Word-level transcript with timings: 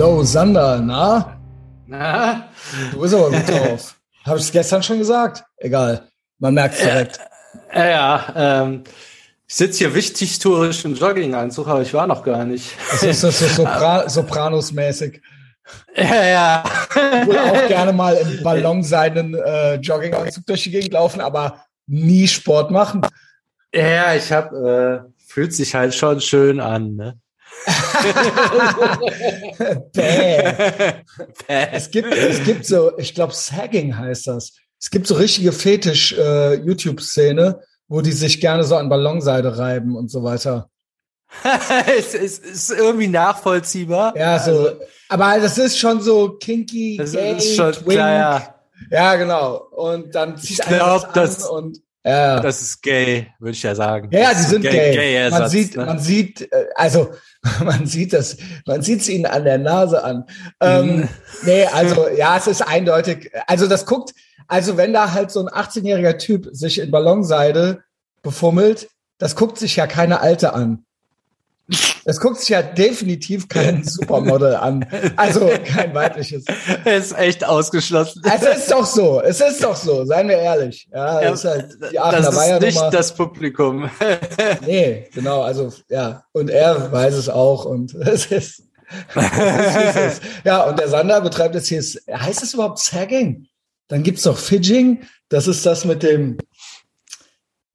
Hallo 0.00 0.22
Sander, 0.22 0.80
na? 0.80 1.40
Na? 1.88 2.48
Du 2.92 3.00
bist 3.00 3.12
aber 3.12 3.32
gut 3.32 3.48
drauf. 3.48 3.96
Habe 4.24 4.38
ich 4.38 4.44
es 4.44 4.52
gestern 4.52 4.80
schon 4.80 4.98
gesagt? 4.98 5.42
Egal, 5.56 6.06
man 6.38 6.54
merkt 6.54 6.76
es 6.76 6.82
direkt. 6.82 7.18
Ja, 7.74 7.84
ja 7.84 8.32
ähm, 8.36 8.84
ich 9.48 9.56
sitze 9.56 9.78
hier 9.78 9.92
wichtigtourisch 9.92 10.84
im 10.84 10.94
Jogginganzug, 10.94 11.66
aber 11.66 11.82
ich 11.82 11.92
war 11.94 12.06
noch 12.06 12.22
gar 12.22 12.44
nicht. 12.44 12.76
Das 12.92 13.02
ist 13.02 13.22
so, 13.22 13.30
so 13.30 13.46
Sopra 13.56 14.06
Sopranos-mäßig. 14.06 15.20
Ja, 15.96 16.24
ja. 16.24 16.64
Ich 16.94 17.26
will 17.26 17.36
auch 17.36 17.66
gerne 17.66 17.92
mal 17.92 18.14
im 18.14 18.40
Ballon 18.44 18.84
seinen 18.84 19.34
äh, 19.34 19.74
Jogginganzug 19.80 20.46
durch 20.46 20.62
die 20.62 20.70
Gegend 20.70 20.92
laufen, 20.92 21.20
aber 21.20 21.64
nie 21.88 22.28
Sport 22.28 22.70
machen. 22.70 23.00
Ja, 23.74 24.14
ich 24.14 24.30
habe, 24.30 25.04
äh, 25.08 25.22
fühlt 25.26 25.52
sich 25.52 25.74
halt 25.74 25.92
schon 25.92 26.20
schön 26.20 26.60
an, 26.60 26.94
ne? 26.94 27.18
Bäh. 29.92 30.94
Es 31.46 31.90
gibt, 31.90 32.14
es 32.14 32.42
gibt 32.44 32.66
so, 32.66 32.96
ich 32.98 33.14
glaube, 33.14 33.32
Sagging 33.34 33.96
heißt 33.96 34.26
das. 34.26 34.52
Es 34.80 34.90
gibt 34.90 35.06
so 35.06 35.14
richtige 35.14 35.52
Fetisch-YouTube-Szene, 35.52 37.60
wo 37.88 38.00
die 38.00 38.12
sich 38.12 38.40
gerne 38.40 38.64
so 38.64 38.76
an 38.76 38.88
Ballonseide 38.88 39.58
reiben 39.58 39.96
und 39.96 40.10
so 40.10 40.22
weiter. 40.22 40.70
es, 41.98 42.14
es 42.14 42.38
ist 42.38 42.70
irgendwie 42.70 43.08
nachvollziehbar. 43.08 44.16
Ja, 44.16 44.38
so. 44.38 44.50
Also, 44.50 44.80
aber 45.08 45.40
das 45.40 45.58
ist 45.58 45.78
schon 45.78 46.00
so 46.00 46.38
kinky, 46.38 46.96
das 46.96 47.12
gay, 47.12 47.36
ist 47.36 47.56
schon 47.56 47.72
twink. 47.72 47.90
klar, 47.90 48.12
ja. 48.12 48.54
Ja, 48.90 49.16
genau. 49.16 49.56
Und 49.72 50.14
dann 50.14 50.38
zieht 50.38 50.60
Ich 50.60 50.66
glaub, 50.66 51.12
das 51.12 51.44
und 51.44 51.82
ja. 52.04 52.40
Das 52.40 52.62
ist 52.62 52.82
gay, 52.82 53.26
würde 53.38 53.52
ich 53.52 53.62
ja 53.62 53.74
sagen. 53.74 54.08
Ja, 54.12 54.30
Das 54.32 54.42
die 54.42 54.50
sind 54.50 54.62
gay. 54.62 54.94
gay. 54.94 55.30
man 55.30 55.48
sieht, 55.48 55.76
ne? 55.76 55.84
man 55.86 55.98
sieht, 55.98 56.52
äh, 56.52 56.66
also 56.74 57.12
man 57.64 57.86
sieht 57.86 58.12
das, 58.12 58.36
man 58.66 58.82
sieht 58.82 59.00
es 59.02 59.08
ihnen 59.08 59.26
an 59.26 59.44
der 59.44 59.58
Nase 59.58 60.02
an. 60.02 60.24
Ähm, 60.60 60.96
Mhm. 60.96 61.08
nee, 61.44 61.64
also 61.66 62.08
ja, 62.08 62.36
es 62.36 62.46
ist 62.46 62.62
eindeutig. 62.62 63.30
Also 63.46 63.66
das 63.66 63.86
guckt, 63.86 64.12
also 64.46 64.76
wenn 64.76 64.92
da 64.92 65.12
halt 65.12 65.30
so 65.30 65.40
ein 65.40 65.48
18-jähriger 65.48 66.18
Typ 66.18 66.48
sich 66.52 66.78
in 66.80 66.90
Ballonseide 66.90 67.82
befummelt, 68.22 68.88
das 69.18 69.36
guckt 69.36 69.58
sich 69.58 69.76
ja 69.76 69.86
keine 69.86 70.20
Alte 70.20 70.54
an. 70.54 70.84
Das 72.04 72.18
guckt 72.20 72.40
sich 72.40 72.48
ja 72.48 72.62
definitiv 72.62 73.48
kein 73.48 73.84
Supermodel 73.84 74.56
an. 74.56 74.86
Also 75.16 75.50
kein 75.66 75.94
weibliches. 75.94 76.44
ist 76.84 77.18
echt 77.18 77.44
ausgeschlossen. 77.44 78.22
Es 78.24 78.42
ist 78.42 78.70
doch 78.72 78.86
so, 78.86 79.20
es 79.20 79.40
ist 79.40 79.62
doch 79.62 79.76
so, 79.76 80.04
seien 80.06 80.28
wir 80.28 80.38
ehrlich. 80.38 80.88
Ja, 80.92 81.20
Ja, 81.20 81.30
das 81.30 81.44
ist 81.44 81.50
halt 81.50 81.72
die 81.92 81.96
das 81.96 82.02
Aachener 82.04 82.28
ist 82.30 82.36
Weiher 82.36 82.60
nicht 82.60 82.74
Nummer. 82.76 82.90
das 82.90 83.14
Publikum. 83.14 83.90
Nee, 84.66 85.08
genau, 85.12 85.42
also 85.42 85.72
ja, 85.88 86.22
und 86.32 86.48
er 86.50 86.90
weiß 86.90 87.14
es 87.14 87.28
auch 87.28 87.64
und 87.64 87.94
es 87.94 88.26
ist, 88.26 88.62
es 89.14 89.76
ist, 89.76 89.96
es. 89.96 90.20
Ja, 90.44 90.64
und 90.64 90.78
der 90.78 90.88
Sander 90.88 91.20
betreibt 91.20 91.54
jetzt 91.54 91.68
hier, 91.68 91.82
heißt 91.82 92.42
es 92.42 92.54
überhaupt 92.54 92.78
Sagging? 92.78 93.46
Dann 93.88 94.02
gibt's 94.02 94.24
noch 94.24 94.38
Fidging, 94.38 95.02
das 95.28 95.46
ist 95.46 95.64
das 95.66 95.84
mit 95.84 96.02
dem 96.02 96.38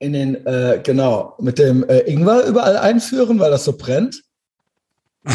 in 0.04 0.14
den, 0.14 0.46
äh, 0.46 0.82
genau, 0.84 1.36
mit 1.40 1.58
dem 1.58 1.88
äh, 1.88 2.00
Ingwer 2.00 2.44
überall 2.44 2.78
einführen, 2.78 3.40
weil 3.40 3.52
das 3.52 3.64
so 3.64 3.74
brennt. 3.74 4.22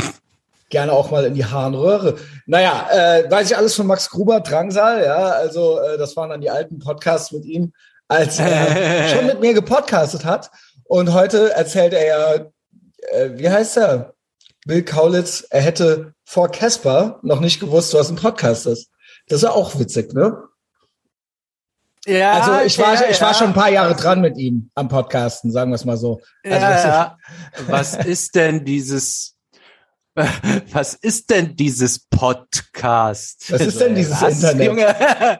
Gerne 0.70 0.92
auch 0.92 1.10
mal 1.10 1.24
in 1.24 1.34
die 1.34 1.46
Harnröhre. 1.46 2.16
Naja, 2.46 2.86
äh, 2.92 3.30
weiß 3.30 3.50
ich 3.50 3.56
alles 3.56 3.74
von 3.74 3.86
Max 3.86 4.10
Gruber, 4.10 4.40
Drangsal, 4.40 5.02
ja, 5.02 5.16
also 5.16 5.80
äh, 5.80 5.96
das 5.96 6.14
waren 6.16 6.28
dann 6.28 6.42
die 6.42 6.50
alten 6.50 6.78
Podcasts 6.78 7.32
mit 7.32 7.46
ihm, 7.46 7.72
als 8.06 8.38
er 8.38 9.08
schon 9.16 9.26
mit 9.26 9.40
mir 9.40 9.54
gepodcastet 9.54 10.26
hat. 10.26 10.50
Und 10.84 11.14
heute 11.14 11.52
erzählt 11.52 11.94
er 11.94 12.06
ja, 12.06 12.34
äh, 13.12 13.30
wie 13.38 13.48
heißt 13.48 13.78
er? 13.78 14.12
Bill 14.66 14.82
Kaulitz, 14.82 15.46
er 15.48 15.62
hätte 15.62 16.12
vor 16.24 16.50
Casper 16.50 17.18
noch 17.22 17.40
nicht 17.40 17.60
gewusst, 17.60 17.94
was 17.94 18.10
ein 18.10 18.16
Podcast 18.16 18.66
ist. 18.66 18.90
Das 19.28 19.38
ist 19.38 19.44
ja 19.44 19.50
auch 19.50 19.78
witzig, 19.78 20.12
ne? 20.12 20.36
Ja, 22.08 22.40
Also 22.40 22.66
ich 22.66 22.78
war, 22.78 22.94
ja, 22.94 23.10
ich 23.10 23.20
war 23.20 23.32
ja. 23.32 23.34
schon 23.34 23.48
ein 23.48 23.54
paar 23.54 23.70
Jahre 23.70 23.94
dran 23.94 24.20
mit 24.20 24.38
ihm 24.38 24.70
am 24.74 24.88
Podcasten, 24.88 25.50
sagen 25.50 25.70
wir 25.70 25.74
es 25.74 25.84
mal 25.84 25.98
so. 25.98 26.20
Also 26.42 26.56
ja, 26.56 26.86
ja. 26.86 27.16
Was 27.68 27.94
ist 27.94 28.34
denn 28.34 28.64
dieses, 28.64 29.36
was 30.72 30.94
ist 30.94 31.30
denn 31.30 31.54
dieses 31.54 32.00
Podcast? 32.10 33.52
Was 33.52 33.60
ist 33.60 33.80
denn 33.80 33.94
dieses 33.94 34.20
Was, 34.20 34.34
Internet? 34.42 34.66
Junge? 34.66 35.38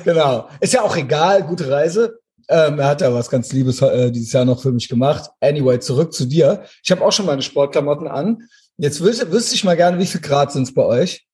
genau. 0.04 0.48
Ist 0.60 0.72
ja 0.72 0.82
auch 0.82 0.96
egal, 0.96 1.44
gute 1.44 1.70
Reise. 1.70 2.18
Ähm, 2.48 2.78
er 2.78 2.88
hat 2.88 3.00
ja 3.00 3.12
was 3.12 3.30
ganz 3.30 3.52
Liebes 3.52 3.80
äh, 3.82 4.10
dieses 4.10 4.32
Jahr 4.32 4.44
noch 4.44 4.60
für 4.60 4.72
mich 4.72 4.88
gemacht. 4.88 5.30
Anyway, 5.40 5.78
zurück 5.80 6.12
zu 6.12 6.24
dir. 6.24 6.64
Ich 6.82 6.90
habe 6.90 7.04
auch 7.04 7.12
schon 7.12 7.26
meine 7.26 7.42
Sportklamotten 7.42 8.08
an. 8.08 8.48
Jetzt 8.76 9.00
wüsste, 9.00 9.30
wüsste 9.30 9.54
ich 9.54 9.64
mal 9.64 9.76
gerne, 9.76 9.98
wie 9.98 10.06
viel 10.06 10.20
Grad 10.20 10.50
sind 10.50 10.64
es 10.64 10.74
bei 10.74 10.82
euch? 10.82 11.26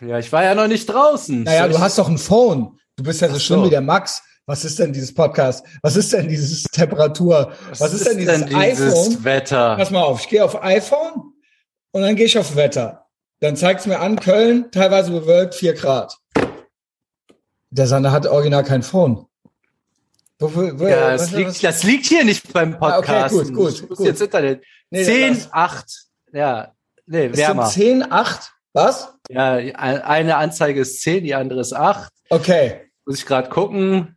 Ja, 0.00 0.18
ich 0.18 0.32
war 0.32 0.44
ja 0.44 0.54
noch 0.54 0.66
nicht 0.68 0.86
draußen. 0.86 1.42
Naja, 1.44 1.68
du 1.68 1.78
hast 1.78 1.98
doch 1.98 2.08
ein 2.08 2.18
Phone. 2.18 2.78
Du 2.96 3.04
bist 3.04 3.20
ja 3.20 3.28
so 3.28 3.36
Ach 3.36 3.40
schlimm 3.40 3.60
so. 3.60 3.66
wie 3.66 3.70
der 3.70 3.80
Max. 3.80 4.22
Was 4.46 4.64
ist 4.64 4.78
denn 4.78 4.92
dieses 4.92 5.14
Podcast? 5.14 5.64
Was 5.82 5.96
ist 5.96 6.12
denn 6.12 6.28
dieses 6.28 6.62
Temperatur? 6.72 7.52
Was, 7.78 7.94
ist, 7.94 8.06
denn 8.06 8.18
dieses 8.18 8.42
iPhone? 8.54 9.24
Wetter? 9.24 9.76
Pass 9.76 9.90
mal 9.90 10.02
auf, 10.02 10.20
ich 10.20 10.28
gehe 10.28 10.44
auf 10.44 10.62
iPhone 10.62 11.32
und 11.92 12.02
dann 12.02 12.14
gehe 12.14 12.26
ich 12.26 12.36
auf 12.38 12.54
Wetter. 12.54 13.06
Dann 13.40 13.56
zeigt 13.56 13.80
es 13.80 13.86
mir 13.86 14.00
an, 14.00 14.20
Köln, 14.20 14.70
teilweise 14.70 15.10
bewölkt, 15.12 15.54
4 15.54 15.72
Grad. 15.74 16.18
Der 17.70 17.86
Sander 17.86 18.12
hat 18.12 18.26
original 18.26 18.64
kein 18.64 18.82
Phone. 18.82 19.26
Ja, 20.40 20.48
was- 20.48 20.82
das 20.82 21.20
was- 21.22 21.30
liegt, 21.32 21.64
das 21.64 21.82
liegt 21.84 22.06
hier 22.06 22.24
nicht 22.24 22.52
beim 22.52 22.74
Ah, 22.80 22.98
okay, 22.98 23.06
Podcast. 23.12 23.34
gut, 23.34 23.54
gut, 23.54 23.88
gut. 23.96 24.06
jetzt 24.06 24.20
Internet. 24.20 24.62
Nee, 24.90 25.04
10, 25.04 25.34
das- 25.34 25.52
8. 25.52 26.06
Ja, 26.32 26.74
nee, 27.06 27.32
wärmer. 27.34 27.66
sind 27.66 28.02
10, 28.02 28.12
8? 28.12 28.52
Was? 28.74 29.13
Ja, 29.30 29.52
eine 29.54 30.36
Anzeige 30.36 30.80
ist 30.80 31.00
10, 31.02 31.24
die 31.24 31.34
andere 31.34 31.60
ist 31.60 31.72
8. 31.72 32.12
Okay. 32.30 32.80
Muss 33.06 33.18
ich 33.18 33.26
gerade 33.26 33.48
gucken. 33.48 34.16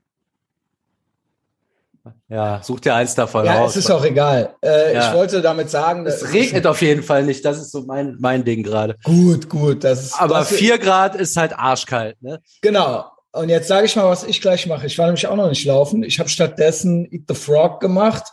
Ja, 2.30 2.62
such 2.62 2.82
dir 2.82 2.94
eins 2.96 3.16
davon 3.16 3.46
Ja, 3.46 3.60
raus. 3.60 3.72
es 3.72 3.86
ist 3.86 3.92
auch 3.92 4.04
egal. 4.04 4.56
Äh, 4.62 4.94
Ja. 4.94 5.08
Ich 5.10 5.14
wollte 5.16 5.42
damit 5.42 5.70
sagen, 5.70 6.06
es 6.06 6.20
dass- 6.20 6.34
regnet 6.34 6.68
auf 6.68 6.82
jeden 6.82 7.04
Fall 7.04 7.24
nicht. 7.24 7.44
Das 7.46 7.58
ist 7.58 7.72
so 7.72 7.84
mein, 7.84 8.18
mein 8.20 8.44
Ding 8.44 8.64
gerade. 8.64 8.96
Gut, 9.04 9.48
gut. 9.50 9.84
Das 9.84 10.04
ist, 10.04 10.22
Aber 10.22 10.40
das, 10.40 10.50
4 10.52 10.78
Grad 10.78 11.16
ist 11.16 11.38
halt 11.38 11.58
arschkalt, 11.58 12.22
ne? 12.22 12.42
Genau. 12.62 13.06
Und 13.32 13.50
jetzt 13.50 13.68
sage 13.68 13.86
ich 13.86 13.96
mal, 13.96 14.10
was 14.10 14.24
ich 14.26 14.42
gleich 14.42 14.68
mache. 14.68 14.88
Ich 14.88 14.98
war 14.98 15.06
nämlich 15.06 15.28
auch 15.28 15.36
noch 15.36 15.48
nicht 15.50 15.66
laufen. 15.66 16.04
Ich 16.04 16.20
habe 16.20 16.28
stattdessen 16.30 17.06
Eat 17.12 17.24
the 17.30 17.36
Frog 17.36 17.80
gemacht. 17.80 18.24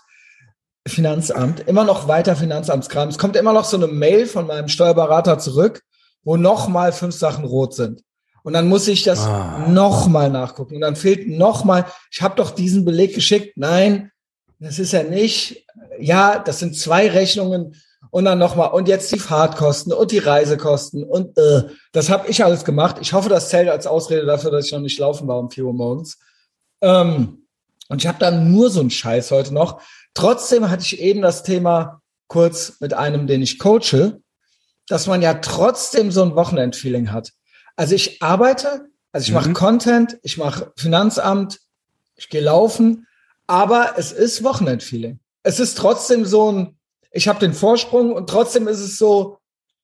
Finanzamt. 0.87 1.61
Immer 1.61 1.85
noch 1.85 2.09
weiter 2.09 2.37
Finanzamtskram. 2.37 3.09
Es 3.09 3.19
kommt 3.19 3.37
immer 3.37 3.53
noch 3.53 3.65
so 3.65 3.77
eine 3.77 3.87
Mail 3.87 4.27
von 4.27 4.47
meinem 4.47 4.69
Steuerberater 4.69 5.39
zurück, 5.39 5.83
wo 6.25 6.37
noch 6.37 6.69
mal 6.69 6.93
fünf 6.93 7.15
Sachen 7.15 7.45
rot 7.45 7.75
sind. 7.75 8.03
Und 8.43 8.53
dann 8.53 8.69
muss 8.69 8.89
ich 8.89 9.05
das 9.05 9.21
Ah. 9.21 9.67
noch 9.69 10.07
mal 10.07 10.29
nachgucken. 10.31 10.75
Und 10.77 10.81
dann 10.83 10.97
fehlt 10.97 11.29
noch 11.29 11.65
mal, 11.65 11.87
ich 12.11 12.21
habe 12.21 12.37
doch 12.37 12.51
diesen 12.51 12.85
Beleg 12.85 13.15
geschickt. 13.15 13.57
Nein, 13.57 14.11
das 14.59 14.79
ist 14.79 14.93
er 14.93 15.05
nicht. 15.05 15.67
Ja, 15.99 16.39
das 16.39 16.59
sind 16.59 16.77
zwei 16.77 17.09
Rechnungen. 17.11 17.75
Und 18.11 18.27
dann 18.27 18.39
noch 18.39 18.55
mal 18.55 18.67
und 18.67 18.87
jetzt 18.87 19.11
die 19.13 19.19
Fahrtkosten 19.19 19.93
und 19.93 20.13
die 20.13 20.19
Reisekosten 20.19 21.03
und 21.03 21.37
äh, 21.37 21.65
das 21.91 22.11
habe 22.11 22.29
ich 22.29 22.45
alles 22.45 22.65
gemacht. 22.65 22.97
Ich 23.01 23.13
hoffe, 23.13 23.29
das 23.29 23.49
zählt 23.49 23.69
als 23.69 23.89
Ausrede 23.89 24.25
dafür, 24.25 24.53
dass 24.53 24.67
ich 24.67 24.73
noch 24.73 24.79
nicht 24.79 25.01
laufen 25.01 25.27
war 25.27 25.39
um 25.41 25.51
4 25.51 25.65
Uhr 25.65 25.73
morgens. 25.73 26.19
Ähm, 26.81 27.47
und 27.89 28.03
ich 28.03 28.07
habe 28.07 28.19
dann 28.21 28.53
nur 28.53 28.71
so 28.71 28.79
einen 28.81 28.91
Scheiß 28.91 29.33
heute 29.33 29.53
noch. 29.53 29.81
Trotzdem 30.15 30.71
hatte 30.71 30.83
ich 30.83 31.01
eben 31.01 31.23
das 31.23 31.43
Thema 31.43 32.03
kurz 32.29 32.75
mit 32.79 32.95
einem, 32.95 33.27
den 33.27 33.43
ich 33.43 33.59
coache, 33.59 34.21
dass 34.89 35.07
man 35.07 35.23
ja 35.23 35.35
trotzdem 35.35 36.11
so 36.11 36.23
ein 36.23 36.35
Wochenendfeeling 36.35 37.13
hat. 37.13 37.33
Also 37.77 37.95
ich 37.95 38.23
arbeite, 38.23 38.87
also 39.13 39.27
ich 39.27 39.33
mache 39.33 39.49
Mhm. 39.51 39.55
Content, 39.55 40.19
ich 40.23 40.37
mache 40.39 40.73
Finanzamt, 40.77 41.61
ich 42.17 42.29
gehe 42.29 42.43
laufen, 42.43 43.07
aber 43.47 43.95
es 43.97 44.13
ist 44.13 44.45
Wochenendfeeling. 44.45 45.19
Es 45.43 45.61
ist 45.61 45.77
trotzdem 45.77 46.25
so 46.25 46.53
ein, 46.53 46.79
ich 47.13 47.29
habe 47.29 47.41
den 47.41 47.53
Vorsprung 47.53 48.13
und 48.13 48.29
trotzdem 48.29 48.69
ist 48.69 48.81
es 48.81 48.99
so, 48.99 49.39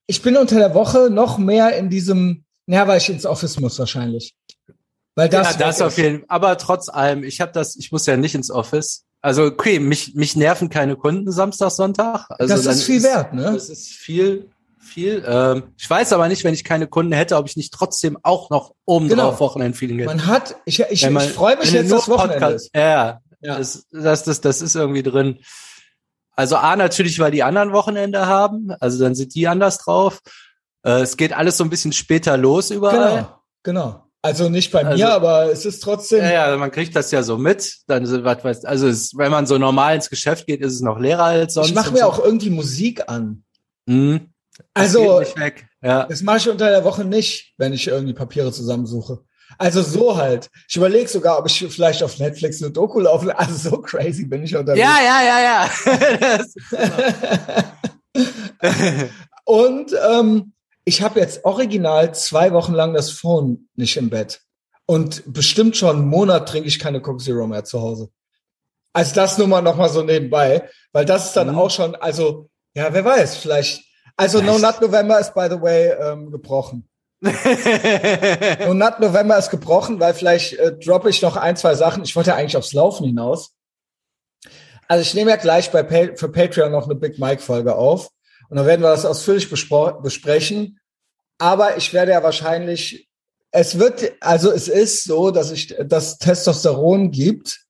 ich 0.07 0.23
bin 0.23 0.37
unter 0.37 0.57
der 0.57 0.75
Woche 0.75 1.11
noch 1.11 1.39
mehr 1.39 1.77
in 1.77 1.91
diesem, 1.91 2.45
naja, 2.67 2.89
weil 2.89 2.99
ich 2.99 3.09
ins 3.09 3.27
Office 3.27 3.61
muss 3.61 3.79
wahrscheinlich. 3.79 4.35
Weil 5.15 5.29
das, 5.29 5.53
ja, 5.53 5.59
das 5.59 5.83
auf 5.83 5.97
jeden 5.99 6.21
Fall. 6.21 6.27
Aber 6.29 6.57
trotz 6.57 6.89
allem, 6.89 7.25
ich 7.25 7.41
habe 7.41 7.53
das, 7.53 7.77
ich 7.77 7.93
muss 7.93 8.07
ja 8.07 8.17
nicht 8.17 8.35
ins 8.35 8.51
Office. 8.51 9.05
Also 9.21 9.45
okay, 9.45 9.79
mich, 9.79 10.15
mich 10.15 10.35
nerven 10.35 10.71
keine 10.71 10.97
Kunden 10.97 11.31
Samstag, 11.31 11.71
Sonntag. 11.71 12.27
Also 12.31 12.55
das 12.55 12.67
ist 12.67 12.85
viel 12.85 13.03
wert, 13.03 13.35
ne? 13.35 13.53
Das 13.53 13.69
ist 13.69 13.89
viel, 13.89 14.49
viel. 14.91 15.25
Ähm, 15.27 15.75
ich 15.79 15.89
weiß 15.89 16.13
aber 16.13 16.29
nicht, 16.29 16.45
wenn 16.45 16.55
ich 16.55 16.65
keine 16.65 16.87
Kunden 16.87 17.13
hätte, 17.13 17.37
ob 17.37 17.47
ich 17.49 17.57
nicht 17.57 17.73
trotzdem 17.73 18.19
auch 18.23 18.51
noch 18.51 18.75
oben 18.85 19.09
Genau. 19.09 19.29
drauf 19.31 19.41
Wochenendfeeling 19.41 19.99
hätte. 19.99 20.09
Man 20.09 20.27
hat, 20.27 20.57
ich, 20.65 20.81
ich, 20.81 21.09
man- 21.11 21.25
ich 21.25 21.33
freue 21.33 21.57
mich 21.57 21.73
jetzt, 21.73 21.91
dass 21.91 22.09
Wochenende 22.09 22.39
Podcast-. 22.41 22.71
Ja, 22.75 23.21
Ja. 23.41 23.59
Das, 23.59 23.87
das, 23.91 24.25
das, 24.25 24.41
das 24.41 24.61
ist 24.63 24.75
irgendwie 24.77 25.03
drin. 25.03 25.39
Also 26.37 26.57
A, 26.57 26.77
natürlich, 26.77 27.19
weil 27.19 27.31
die 27.31 27.43
anderen 27.43 27.73
Wochenende 27.73 28.27
haben. 28.27 28.73
Also 28.81 29.03
dann 29.03 29.15
sind 29.15 29.35
die 29.35 29.47
anders 29.49 29.79
drauf. 29.79 30.21
Äh, 30.85 31.01
es 31.01 31.17
geht 31.17 31.33
alles 31.33 31.57
so 31.57 31.65
ein 31.65 31.71
bisschen 31.71 31.93
später 31.93 32.37
los 32.37 32.71
überall. 32.71 33.17
Genau, 33.17 33.41
genau. 33.63 34.05
Also 34.23 34.51
nicht 34.51 34.71
bei 34.71 34.85
Also- 34.85 35.03
mir, 35.03 35.11
aber 35.13 35.51
es 35.51 35.65
ist 35.65 35.81
trotzdem. 35.83 36.23
Ja, 36.23 36.51
ja, 36.51 36.57
man 36.59 36.71
kriegt 36.71 36.95
das 36.95 37.11
ja 37.11 37.23
so 37.23 37.39
mit. 37.39 37.79
Dann 37.87 38.05
was 38.25 38.45
weiß, 38.45 38.65
also 38.67 38.87
es, 38.89 39.17
wenn 39.17 39.31
man 39.31 39.47
so 39.47 39.57
normal 39.57 39.95
ins 39.95 40.11
Geschäft 40.11 40.47
geht, 40.47 40.61
ist 40.61 40.75
es 40.75 40.81
noch 40.83 40.99
leerer 40.99 41.25
als 41.25 41.55
sonst. 41.55 41.69
ich 41.69 41.75
mache 41.75 41.91
mir 41.93 42.01
so. 42.01 42.05
auch 42.05 42.19
irgendwie 42.23 42.51
Musik 42.51 43.09
an. 43.09 43.45
Mhm. 43.87 44.29
Also. 44.81 45.23
Ja. 45.83 46.05
das 46.05 46.23
mache 46.23 46.39
ich 46.39 46.49
unter 46.49 46.69
der 46.71 46.85
Woche 46.85 47.05
nicht, 47.05 47.55
wenn 47.57 47.73
ich 47.73 47.87
irgendwie 47.87 48.13
Papiere 48.15 48.53
zusammensuche. 48.53 49.21
Also 49.59 49.83
so 49.83 50.17
halt. 50.17 50.49
Ich 50.69 50.77
überlege 50.77 51.09
sogar, 51.09 51.39
ob 51.39 51.47
ich 51.47 51.59
vielleicht 51.71 52.03
auf 52.03 52.19
Netflix 52.19 52.63
eine 52.63 52.71
Doku 52.71 53.01
laufe. 53.01 53.37
Also 53.39 53.71
so 53.71 53.81
crazy 53.81 54.25
bin 54.27 54.43
ich 54.45 54.55
unterwegs. 54.55 54.81
Ja, 54.81 54.99
ja, 55.03 55.23
ja, 55.23 55.69
ja. 56.79 57.01
Und 59.45 59.95
ähm, 60.11 60.53
ich 60.85 61.03
habe 61.03 61.21
jetzt 61.21 61.45
original 61.45 62.15
zwei 62.15 62.53
Wochen 62.53 62.73
lang 62.75 62.95
das 62.95 63.11
Phone 63.11 63.69
nicht 63.75 63.97
im 63.97 64.11
Bett. 64.11 64.41
Und 64.87 65.23
bestimmt 65.33 65.77
schon 65.77 65.97
einen 65.97 66.09
Monat 66.09 66.49
trinke 66.49 66.69
ich 66.69 66.79
keine 66.79 67.01
Coke 67.01 67.23
Zero 67.23 67.47
mehr 67.47 67.65
zu 67.65 67.81
Hause. 67.81 68.11
Also 68.93 69.15
das 69.15 69.39
nur 69.39 69.47
mal 69.47 69.63
noch 69.63 69.77
mal 69.77 69.89
so 69.89 70.03
nebenbei, 70.03 70.69
weil 70.93 71.05
das 71.05 71.27
ist 71.27 71.37
dann 71.37 71.51
Mhm. 71.53 71.59
auch 71.59 71.71
schon, 71.71 71.95
also 71.95 72.49
ja, 72.75 72.93
wer 72.93 73.05
weiß, 73.05 73.37
vielleicht. 73.37 73.85
Also 74.21 74.43
No 74.43 74.59
Nut 74.59 74.81
November 74.83 75.19
ist 75.19 75.35
by 75.35 75.49
the 75.49 75.61
way 75.61 75.93
ähm, 75.93 76.31
gebrochen. 76.31 76.87
No 77.23 78.75
Nut 78.75 79.01
November 79.01 79.39
ist 79.39 79.51
gebrochen, 79.51 79.99
weil 79.99 80.13
vielleicht 80.13 80.55
äh, 80.55 80.77
droppe 80.77 81.09
ich 81.09 81.23
noch 81.23 81.37
ein, 81.37 81.57
zwei 81.57 81.75
Sachen. 81.75 82.03
Ich 82.03 82.15
wollte 82.17 82.31
ja 82.31 82.37
eigentlich 82.37 82.57
aufs 82.57 82.75
Laufen 82.75 83.07
hinaus. 83.07 83.55
Also 84.89 85.03
ich 85.03 85.15
nehme 85.15 85.31
ja 85.31 85.37
gleich 85.37 85.71
bei 85.71 85.83
pa 85.83 86.15
für 86.17 86.29
Patreon 86.29 86.71
noch 86.71 86.85
eine 86.85 86.97
Big 86.97 87.19
Mike 87.19 87.41
Folge 87.41 87.77
auf 87.77 88.11
und 88.51 88.57
dann 88.57 88.67
werden 88.67 88.83
wir 88.83 88.91
das 88.91 89.07
ausführlich 89.07 89.49
besprechen. 89.49 90.81
Aber 91.39 91.79
ich 91.79 91.95
werde 91.95 92.13
ja 92.13 92.23
wahrscheinlich, 92.23 93.09
es 93.53 93.79
wird, 93.79 94.13
also 94.21 94.51
es 94.51 94.69
ist 94.69 95.05
so, 95.05 95.31
dass 95.31 95.51
ich 95.51 95.75
das 95.83 96.19
Testosteron 96.19 97.11
gibt, 97.11 97.65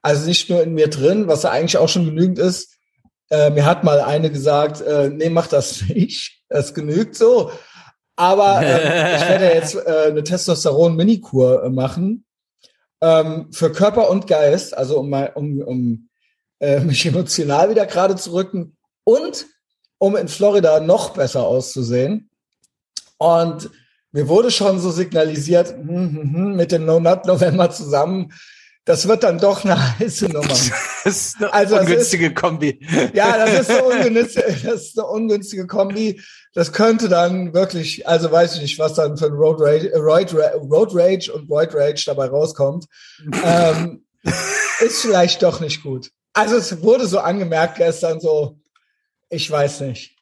also 0.00 0.26
nicht 0.26 0.48
nur 0.48 0.62
in 0.62 0.72
mir 0.72 0.88
drin, 0.88 1.28
was 1.28 1.42
ja 1.42 1.50
eigentlich 1.50 1.76
auch 1.76 1.88
schon 1.88 2.06
genügend 2.06 2.38
ist. 2.38 2.78
Äh, 3.30 3.50
mir 3.50 3.64
hat 3.64 3.84
mal 3.84 4.00
eine 4.00 4.30
gesagt, 4.30 4.80
äh, 4.80 5.08
nee, 5.08 5.30
mach 5.30 5.46
das 5.46 5.82
nicht, 5.82 6.42
es 6.48 6.74
genügt 6.74 7.14
so. 7.16 7.50
Aber 8.16 8.60
ähm, 8.62 9.16
ich 9.16 9.28
werde 9.28 9.44
jetzt 9.54 9.74
äh, 9.74 10.08
eine 10.08 10.22
Testosteron-Minikur 10.22 11.64
äh, 11.64 11.70
machen 11.70 12.24
ähm, 13.00 13.48
für 13.52 13.72
Körper 13.72 14.10
und 14.10 14.26
Geist, 14.26 14.76
also 14.76 14.98
um, 14.98 15.10
mal, 15.10 15.32
um, 15.34 15.60
um 15.62 16.08
äh, 16.58 16.80
mich 16.84 17.06
emotional 17.06 17.70
wieder 17.70 17.86
gerade 17.86 18.16
zu 18.16 18.32
rücken 18.32 18.76
und 19.04 19.46
um 19.98 20.16
in 20.16 20.28
Florida 20.28 20.80
noch 20.80 21.10
besser 21.10 21.44
auszusehen. 21.44 22.30
Und 23.18 23.70
mir 24.12 24.28
wurde 24.28 24.50
schon 24.50 24.80
so 24.80 24.90
signalisiert, 24.90 25.74
hm, 25.74 25.88
hm, 25.88 26.34
hm, 26.34 26.56
mit 26.56 26.72
dem 26.72 26.84
No 26.84 26.98
Nut 27.00 27.26
November 27.26 27.70
zusammen, 27.70 28.32
das 28.90 29.06
wird 29.06 29.22
dann 29.22 29.38
doch 29.38 29.64
eine 29.64 29.98
heiße 30.00 30.26
Nummer. 30.26 30.48
Das 31.04 31.16
ist 31.16 31.36
eine 31.36 31.52
Also, 31.52 31.78
ungünstige 31.78 32.34
Kombi. 32.34 32.84
Ja, 33.14 33.38
das 33.38 33.60
ist, 33.60 33.70
eine 33.70 33.84
ungünstige, 34.08 34.52
das 34.64 34.82
ist 34.82 34.98
eine 34.98 35.06
ungünstige 35.06 35.68
Kombi. 35.68 36.20
Das 36.54 36.72
könnte 36.72 37.08
dann 37.08 37.54
wirklich, 37.54 38.08
also 38.08 38.32
weiß 38.32 38.56
ich 38.56 38.62
nicht, 38.62 38.78
was 38.80 38.94
dann 38.94 39.16
für 39.16 39.26
ein 39.26 39.32
Road 39.32 39.58
Rage, 39.60 39.92
Road, 39.94 40.34
Road 40.34 40.90
Rage 40.92 41.32
und 41.32 41.48
Roid 41.48 41.72
Rage 41.72 42.02
dabei 42.04 42.26
rauskommt. 42.26 42.86
ähm, 43.44 44.04
ist 44.80 45.02
vielleicht 45.02 45.40
doch 45.44 45.60
nicht 45.60 45.84
gut. 45.84 46.10
Also 46.32 46.56
es 46.56 46.82
wurde 46.82 47.06
so 47.06 47.20
angemerkt 47.20 47.76
gestern 47.76 48.18
so, 48.18 48.58
ich 49.28 49.48
weiß 49.48 49.82
nicht. 49.82 50.16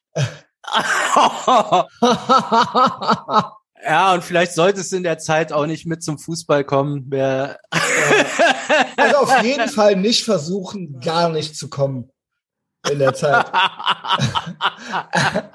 Ja, 3.83 4.13
und 4.13 4.23
vielleicht 4.23 4.53
solltest 4.53 4.91
du 4.91 4.97
in 4.97 5.03
der 5.03 5.17
Zeit 5.17 5.51
auch 5.51 5.65
nicht 5.65 5.85
mit 5.85 6.03
zum 6.03 6.19
Fußball 6.19 6.63
kommen. 6.63 7.05
Wer 7.09 7.59
also 8.97 9.17
auf 9.17 9.43
jeden 9.43 9.69
Fall 9.69 9.95
nicht 9.95 10.25
versuchen, 10.25 10.99
gar 10.99 11.29
nicht 11.29 11.55
zu 11.55 11.69
kommen 11.69 12.11
in 12.89 12.99
der 12.99 13.13
Zeit. 13.13 13.45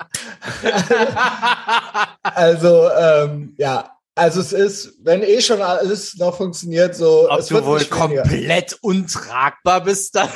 Also 2.22 2.90
ähm, 2.90 3.54
ja, 3.58 3.93
also 4.16 4.40
es 4.40 4.52
ist, 4.52 4.94
wenn 5.02 5.22
eh 5.22 5.40
schon 5.40 5.60
alles 5.60 6.16
noch 6.16 6.36
funktioniert, 6.36 6.94
so 6.94 7.28
Ob 7.28 7.40
es 7.40 7.46
du 7.46 7.64
wohl 7.64 7.84
komplett 7.86 8.78
untragbar 8.80 9.82
bist 9.82 10.14
dann. 10.14 10.28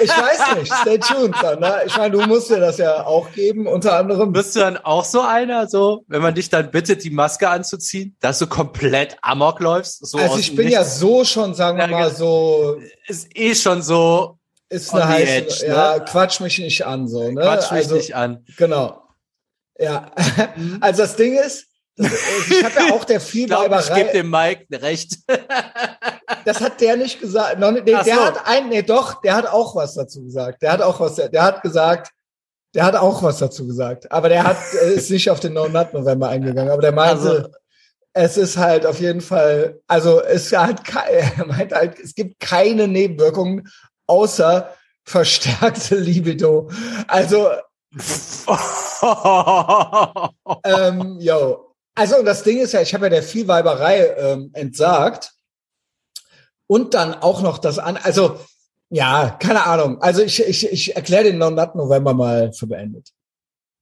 Ich 0.00 0.10
weiß 0.10 0.56
nicht, 0.56 0.72
stay 0.72 0.98
tuned 0.98 1.34
dann, 1.40 1.60
ne? 1.60 1.82
Ich 1.86 1.96
meine, 1.96 2.16
du 2.16 2.26
musst 2.26 2.50
dir 2.50 2.58
das 2.58 2.78
ja 2.78 3.06
auch 3.06 3.30
geben, 3.32 3.68
unter 3.68 3.96
anderem. 3.96 4.32
Bist 4.32 4.56
du 4.56 4.60
dann 4.60 4.76
auch 4.78 5.04
so 5.04 5.20
einer, 5.20 5.68
so, 5.68 6.04
wenn 6.08 6.22
man 6.22 6.34
dich 6.34 6.50
dann 6.50 6.72
bittet, 6.72 7.04
die 7.04 7.10
Maske 7.10 7.48
anzuziehen, 7.48 8.16
dass 8.20 8.40
du 8.40 8.48
komplett 8.48 9.16
amok 9.22 9.60
läufst? 9.60 10.04
So 10.06 10.18
Also 10.18 10.38
ich 10.38 10.56
bin 10.56 10.68
ja 10.68 10.82
so 10.82 11.24
schon, 11.24 11.54
sagen 11.54 11.78
wir 11.78 11.86
mal, 11.86 12.12
so 12.12 12.78
ist 13.06 13.28
eh 13.36 13.54
schon 13.54 13.82
so, 13.82 14.38
ist 14.68 14.92
eine 14.92 15.06
heiße, 15.06 15.32
edge, 15.32 15.66
ne? 15.68 15.74
ja, 15.74 15.98
quatsch 16.00 16.40
mich 16.40 16.58
nicht 16.58 16.84
an, 16.84 17.06
so, 17.06 17.30
ne? 17.30 17.42
quatsch 17.42 17.70
mich 17.70 17.84
also, 17.84 17.94
nicht 17.94 18.16
an. 18.16 18.44
Genau. 18.56 19.02
Ja. 19.78 20.10
Mhm. 20.56 20.78
Also 20.80 21.02
das 21.02 21.14
Ding 21.14 21.36
ist, 21.36 21.66
ich 21.96 22.64
habe 22.64 22.88
ja 22.88 22.94
auch 22.94 23.04
der 23.04 23.18
Ich 23.18 23.46
glaube, 23.46 23.76
ich 23.78 23.94
gebe 23.94 24.10
Vielweiberei, 24.10 24.12
dem 24.12 24.30
Mike 24.30 24.66
recht. 24.72 25.18
das 26.44 26.60
hat 26.60 26.80
der 26.80 26.96
nicht 26.96 27.20
gesagt. 27.20 27.58
Nee, 27.58 27.80
der 27.82 28.04
so. 28.04 28.12
hat 28.12 28.46
ein, 28.46 28.68
nee, 28.68 28.82
doch, 28.82 29.20
der 29.20 29.36
hat 29.36 29.46
auch 29.46 29.76
was 29.76 29.94
dazu 29.94 30.24
gesagt. 30.24 30.62
Der 30.62 30.72
hat 30.72 30.82
auch 30.82 30.98
was, 31.00 31.16
der 31.16 31.42
hat 31.42 31.62
gesagt, 31.62 32.10
der 32.74 32.84
hat 32.84 32.96
auch 32.96 33.22
was 33.22 33.38
dazu 33.38 33.66
gesagt. 33.66 34.10
Aber 34.10 34.28
der 34.28 34.44
hat, 34.44 34.56
äh, 34.82 34.94
ist 34.94 35.10
nicht 35.10 35.30
auf 35.30 35.40
den 35.40 35.52
No 35.52 35.68
Nut 35.68 35.92
November 35.94 36.28
eingegangen. 36.28 36.72
Aber 36.72 36.82
der 36.82 36.92
meinte, 36.92 37.28
Also- 37.28 37.48
es 38.16 38.36
ist 38.36 38.56
halt 38.56 38.86
auf 38.86 39.00
jeden 39.00 39.20
Fall, 39.20 39.80
also 39.88 40.22
es 40.22 40.52
hat, 40.52 40.82
er 41.08 41.46
meint 41.46 41.72
halt, 41.72 41.98
es 41.98 42.14
gibt 42.14 42.40
keine 42.40 42.88
Nebenwirkungen 42.88 43.68
außer 44.06 44.72
verstärkte 45.04 45.96
Libido. 45.96 46.70
Also, 47.06 47.50
ähm, 50.64 51.18
yo. 51.20 51.63
Also 51.94 52.18
und 52.18 52.24
das 52.24 52.42
Ding 52.42 52.58
ist 52.58 52.72
ja, 52.72 52.80
ich 52.80 52.92
habe 52.94 53.06
ja 53.06 53.10
der 53.10 53.22
Vielweiberei 53.22 54.14
ähm, 54.16 54.50
entsagt 54.52 55.32
und 56.66 56.94
dann 56.94 57.14
auch 57.14 57.42
noch 57.42 57.58
das 57.58 57.78
an, 57.78 57.96
also 57.96 58.40
ja, 58.90 59.36
keine 59.40 59.64
Ahnung. 59.66 60.00
Also 60.02 60.22
ich, 60.22 60.42
ich, 60.42 60.70
ich 60.70 60.96
erkläre 60.96 61.24
den 61.24 61.38
Non-Nut 61.38 61.74
November 61.74 62.14
mal 62.14 62.52
für 62.52 62.66
beendet. 62.66 63.10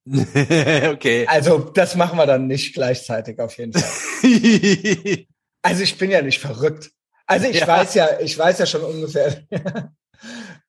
okay. 0.07 1.27
Also 1.29 1.59
das 1.59 1.95
machen 1.95 2.19
wir 2.19 2.27
dann 2.27 2.47
nicht 2.47 2.75
gleichzeitig 2.75 3.39
auf 3.39 3.57
jeden 3.59 3.73
Fall. 3.73 3.89
Also 5.65 5.85
ich 5.85 5.97
bin 5.97 6.11
ja 6.11 6.23
nicht 6.23 6.41
verrückt. 6.41 6.91
Also 7.25 7.47
ich 7.47 7.61
Ja. 7.61 7.69
weiß 7.69 7.95
ja, 7.95 8.19
ich 8.19 8.37
weiß 8.37 8.59
ja 8.59 8.67
schon 8.67 8.83
ungefähr. 8.83 9.45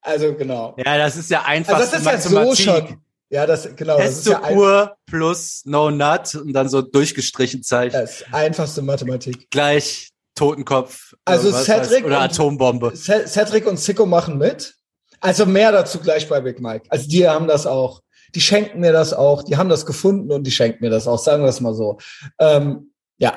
also 0.02 0.36
genau. 0.36 0.76
ja, 0.78 1.00
das 1.00 1.18
ist 1.18 1.32
ja 1.32 1.42
einfach 1.46 1.74
Also 1.74 1.92
das 1.92 2.00
ist 2.00 2.06
ja 2.06 2.20
so 2.20 2.56
schon. 2.56 3.04
Ja, 3.34 3.48
das 3.48 3.68
genau. 3.76 3.98
Das 3.98 4.20
ist 4.20 4.28
ja 4.28 4.38
Testokur 4.38 4.96
plus 5.08 5.64
No 5.66 5.90
Nut 5.90 6.36
und 6.36 6.54
dann 6.54 6.70
so 6.70 6.84
durchgestrichen 6.84 7.64
Zeichen. 7.64 7.94
das 7.94 8.22
ist 8.22 8.26
einfachste 8.32 8.84
Mathematik. 8.84 9.50
Gleich 9.50 10.12
Totenkopf. 10.36 11.16
Also 11.26 11.52
was 11.52 11.66
Cedric 11.66 12.06
oder 12.06 12.20
Atombombe. 12.22 12.94
Ce- 12.94 13.26
Cedric 13.26 13.66
und 13.66 13.80
Sicko 13.80 14.06
machen 14.06 14.38
mit. 14.38 14.76
Also 15.20 15.48
mehr 15.48 15.72
dazu 15.72 15.98
gleich 16.00 16.30
bei 16.30 16.42
Big 16.42 16.60
Mike. 16.60 16.86
Also 16.90 17.10
die 17.10 17.28
haben 17.28 17.48
das 17.48 17.66
auch. 17.66 18.02
Die 18.36 18.42
schenken 18.42 18.82
mir 18.82 18.92
das 18.92 19.14
auch. 19.14 19.42
Die 19.42 19.58
haben 19.58 19.70
das 19.70 19.88
gefunden 19.88 20.32
und 20.32 20.44
die 20.44 20.52
schenken 20.52 20.84
mir 20.84 20.92
das 20.92 21.08
auch. 21.08 21.18
Sagen 21.18 21.42
wir 21.42 21.50
es 21.50 21.60
mal 21.60 21.74
so. 21.74 21.98
Ähm, 22.38 22.94
ja. 23.18 23.34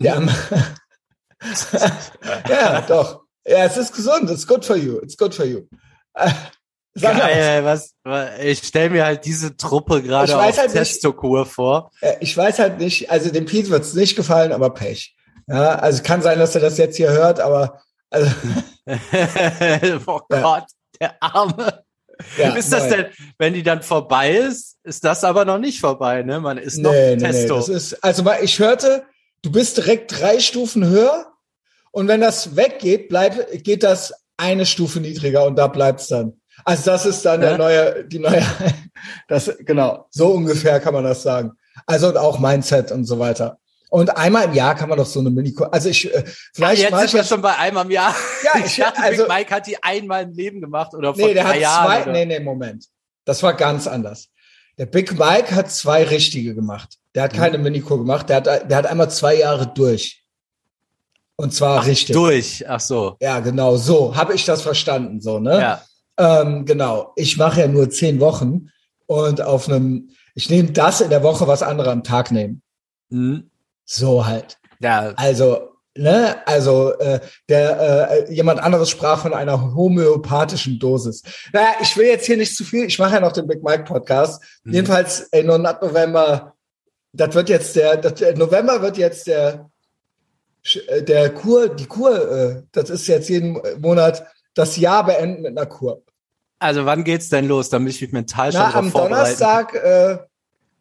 Die 0.00 0.10
haben 0.10 0.28
ja, 2.48 2.82
doch. 2.82 3.22
Ja, 3.46 3.64
es 3.64 3.78
ist 3.78 3.94
gesund. 3.94 4.28
It's 4.30 4.46
good 4.46 4.66
for 4.66 4.76
you. 4.76 4.98
It's 5.00 5.16
good 5.16 5.34
for 5.34 5.46
you. 5.46 5.62
Sag. 6.94 7.16
Geil, 7.18 7.64
was, 7.64 7.94
ich 8.42 8.58
stelle 8.58 8.90
mir 8.90 9.04
halt 9.04 9.24
diese 9.24 9.56
Truppe 9.56 10.02
gerade 10.02 10.34
auf 10.36 10.56
halt 10.58 10.72
Testokur 10.72 11.46
vor. 11.46 11.92
Äh, 12.00 12.14
Ich 12.20 12.36
weiß 12.36 12.58
halt 12.58 12.78
nicht, 12.78 13.10
also 13.10 13.30
dem 13.30 13.46
Pete 13.46 13.70
wird's 13.70 13.94
nicht 13.94 14.16
gefallen, 14.16 14.52
aber 14.52 14.70
Pech. 14.70 15.14
Ja, 15.46 15.76
also 15.76 16.02
kann 16.02 16.20
sein, 16.22 16.38
dass 16.38 16.54
er 16.54 16.60
das 16.60 16.78
jetzt 16.78 16.96
hier 16.96 17.10
hört, 17.10 17.38
aber 17.40 17.80
also, 18.10 18.30
oh 20.06 20.20
Ja. 20.30 20.40
Gott, 20.42 20.64
der 21.00 21.22
Arme. 21.22 21.84
ja, 22.38 22.54
ist 22.54 22.72
das 22.72 22.82
nein. 22.88 22.90
denn, 22.90 23.06
wenn 23.38 23.54
die 23.54 23.62
dann 23.62 23.82
vorbei 23.82 24.32
ist, 24.32 24.76
ist 24.82 25.04
das 25.04 25.24
aber 25.24 25.44
noch 25.44 25.58
nicht 25.58 25.80
vorbei, 25.80 26.22
ne? 26.22 26.40
Man 26.40 26.58
ist 26.58 26.78
noch 26.78 26.90
Nee, 26.92 27.16
nee, 27.16 27.22
nee, 27.22 27.32
Testo. 27.32 27.56
das 27.56 27.68
ist, 27.68 28.04
also 28.04 28.24
ich 28.42 28.58
hörte, 28.58 29.04
du 29.42 29.50
bist 29.52 29.76
direkt 29.76 30.20
drei 30.20 30.40
Stufen 30.40 30.84
höher 30.86 31.26
und 31.92 32.08
wenn 32.08 32.20
das 32.20 32.56
weggeht, 32.56 33.08
bleibt, 33.08 33.64
geht 33.64 33.82
das 33.82 34.12
eine 34.36 34.66
Stufe 34.66 35.00
niedriger 35.00 35.44
und 35.46 35.56
da 35.56 35.66
bleibt's 35.68 36.08
dann. 36.08 36.39
Also 36.64 36.90
das 36.90 37.06
ist 37.06 37.24
dann 37.24 37.40
Ja. 37.42 37.48
der 37.50 37.58
neue, 37.58 38.04
die 38.04 38.18
neue, 38.18 38.42
das, 39.28 39.50
genau, 39.60 40.06
so 40.10 40.28
ungefähr 40.32 40.80
kann 40.80 40.94
man 40.94 41.04
das 41.04 41.22
sagen. 41.22 41.52
Also 41.86 42.08
und 42.08 42.16
auch 42.16 42.38
Mindset 42.38 42.92
und 42.92 43.04
so 43.04 43.18
weiter. 43.18 43.58
Und 43.88 44.16
einmal 44.16 44.44
im 44.44 44.52
Jahr 44.54 44.74
kann 44.76 44.88
man 44.88 44.98
doch 44.98 45.06
so 45.06 45.18
eine 45.20 45.30
mini 45.30 45.54
also 45.72 45.88
ich, 45.88 46.14
äh, 46.14 46.24
vielleicht 46.54 46.82
jetzt 46.82 46.90
mach 46.92 46.98
sind 47.00 47.06
ich 47.08 47.14
wir 47.14 47.24
schon 47.24 47.42
bei 47.42 47.56
einmal 47.56 47.84
im 47.84 47.90
Jahr. 47.90 48.14
Ja, 48.44 48.52
ich 48.60 48.66
ich- 48.66 48.76
dachte, 48.76 49.02
also- 49.02 49.24
Big 49.24 49.28
Mike 49.32 49.54
hat 49.54 49.66
die 49.66 49.82
einmal 49.82 50.22
im 50.24 50.32
Leben 50.32 50.60
gemacht 50.60 50.94
oder 50.94 51.14
vor 51.14 51.26
nee, 51.26 51.34
der 51.34 51.44
drei 51.44 51.54
hat 51.54 51.60
Jahren. 51.60 51.86
zwei, 51.86 52.02
oder? 52.02 52.12
nee, 52.12 52.24
nee, 52.26 52.40
Moment. 52.40 52.84
Das 53.24 53.42
war 53.42 53.54
ganz 53.54 53.86
anders. 53.86 54.28
Der 54.78 54.86
Big 54.86 55.18
Mike 55.18 55.54
hat 55.54 55.70
zwei 55.70 56.04
richtige 56.04 56.54
gemacht. 56.54 56.98
Der 57.14 57.24
hat 57.24 57.32
keine 57.34 57.58
Mhm. 57.58 57.64
Minikur 57.64 57.98
gemacht. 57.98 58.28
Der 58.28 58.36
hat, 58.36 58.46
der 58.70 58.76
hat 58.76 58.86
einmal 58.86 59.10
zwei 59.10 59.34
Jahre 59.36 59.66
durch. 59.66 60.24
Und 61.36 61.52
zwar 61.54 61.80
Ach, 61.80 61.86
richtig. 61.86 62.14
Durch, 62.14 62.64
ach 62.68 62.80
so. 62.80 63.16
Ja, 63.20 63.40
genau, 63.40 63.76
so 63.76 64.14
habe 64.14 64.34
ich 64.34 64.44
das 64.44 64.62
verstanden, 64.62 65.20
so, 65.20 65.38
ne? 65.38 65.58
Ja. 65.60 65.82
Ähm, 66.20 66.66
genau. 66.66 67.12
Ich 67.16 67.36
mache 67.38 67.60
ja 67.60 67.68
nur 67.68 67.88
zehn 67.88 68.20
Wochen 68.20 68.70
und 69.06 69.40
auf 69.40 69.68
einem, 69.68 70.10
ich 70.34 70.50
nehme 70.50 70.70
das 70.70 71.00
in 71.00 71.10
der 71.10 71.22
Woche, 71.22 71.46
was 71.46 71.62
andere 71.62 71.90
am 71.90 72.04
Tag 72.04 72.30
nehmen. 72.30 72.62
Mhm. 73.08 73.50
So 73.86 74.26
halt. 74.26 74.58
Ja, 74.80 75.12
Also, 75.16 75.70
ne, 75.96 76.36
also 76.46 76.92
äh, 76.98 77.20
der 77.48 78.10
äh, 78.10 78.32
jemand 78.32 78.60
anderes 78.60 78.90
sprach 78.90 79.22
von 79.22 79.34
einer 79.34 79.74
homöopathischen 79.74 80.78
Dosis. 80.78 81.22
Naja, 81.52 81.72
ich 81.80 81.96
will 81.96 82.06
jetzt 82.06 82.26
hier 82.26 82.36
nicht 82.36 82.54
zu 82.54 82.64
viel, 82.64 82.84
ich 82.84 82.98
mache 82.98 83.14
ja 83.14 83.20
noch 83.20 83.32
den 83.32 83.46
Big 83.46 83.62
Mike 83.62 83.84
Podcast. 83.84 84.42
Mhm. 84.64 84.74
Jedenfalls 84.74 85.20
in 85.32 85.46
November, 85.46 86.54
das 87.12 87.34
wird 87.34 87.48
jetzt 87.48 87.76
der, 87.76 87.96
das, 87.96 88.14
der 88.14 88.36
November 88.36 88.82
wird 88.82 88.98
jetzt 88.98 89.26
der 89.26 89.70
äh, 90.86 91.02
der 91.02 91.30
Kur, 91.30 91.68
die 91.68 91.86
Kur, 91.86 92.30
äh, 92.30 92.62
das 92.72 92.90
ist 92.90 93.06
jetzt 93.06 93.28
jeden 93.28 93.58
Monat 93.80 94.26
das 94.54 94.76
Jahr 94.76 95.04
beenden 95.04 95.42
mit 95.42 95.56
einer 95.56 95.66
Kur. 95.66 96.02
Also 96.60 96.86
wann 96.86 97.02
geht's 97.02 97.28
denn 97.28 97.48
los, 97.48 97.68
damit 97.70 97.94
ich 97.94 98.00
mich 98.00 98.12
mental 98.12 98.52
schon 98.52 98.60
Na, 98.60 98.74
am 98.74 98.92
Donnerstag 98.92 99.74
äh, 99.74 100.18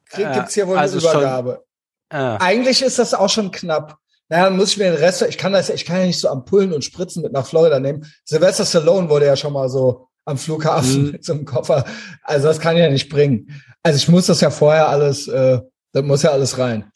krieg, 0.10 0.26
Ja, 0.26 0.34
gibt's 0.34 0.54
hier 0.54 0.68
wohl 0.68 0.78
also 0.78 1.00
eine 1.00 1.02
schon- 1.10 1.22
Übergabe. 1.22 1.64
Ah, 2.12 2.38
Eigentlich 2.38 2.82
ist 2.82 3.00
das 3.00 3.14
auch 3.14 3.30
schon 3.30 3.52
knapp. 3.52 3.98
Naja, 4.30 4.46
dann 4.46 4.58
muss 4.58 4.72
ich 4.72 4.78
mir 4.78 4.92
den 4.92 4.96
Rest, 4.96 5.22
ich 5.24 5.38
kann 5.38 5.54
das, 5.54 5.70
ich 5.70 5.86
kann 5.86 5.98
ja 6.02 6.06
nicht 6.06 6.20
so 6.20 6.28
Ampullen 6.30 6.74
und 6.74 6.84
Spritzen 6.84 7.24
mit 7.24 7.32
nach 7.34 7.46
Florida 7.48 7.80
nehmen. 7.80 8.06
Sylvester 8.26 8.66
Stallone 8.66 9.10
wurde 9.10 9.26
ja 9.26 9.36
schon 9.36 9.54
mal 9.54 9.70
so 9.70 10.08
am 10.26 10.38
Flughafen 10.38 11.06
Mhm. 11.06 11.12
mit 11.12 11.26
so 11.26 11.34
einem 11.34 11.46
Koffer. 11.46 11.86
Also 12.24 12.48
das 12.48 12.60
kann 12.60 12.76
ich 12.76 12.82
ja 12.84 12.90
nicht 12.90 13.10
bringen. 13.10 13.62
Also 13.82 13.98
ich 13.98 14.08
muss 14.08 14.28
das 14.28 14.42
ja 14.42 14.52
vorher 14.52 14.90
alles, 14.90 15.28
äh, 15.28 15.60
das 15.94 16.04
muss 16.04 16.22
ja 16.24 16.32
alles 16.32 16.58
rein. 16.60 16.92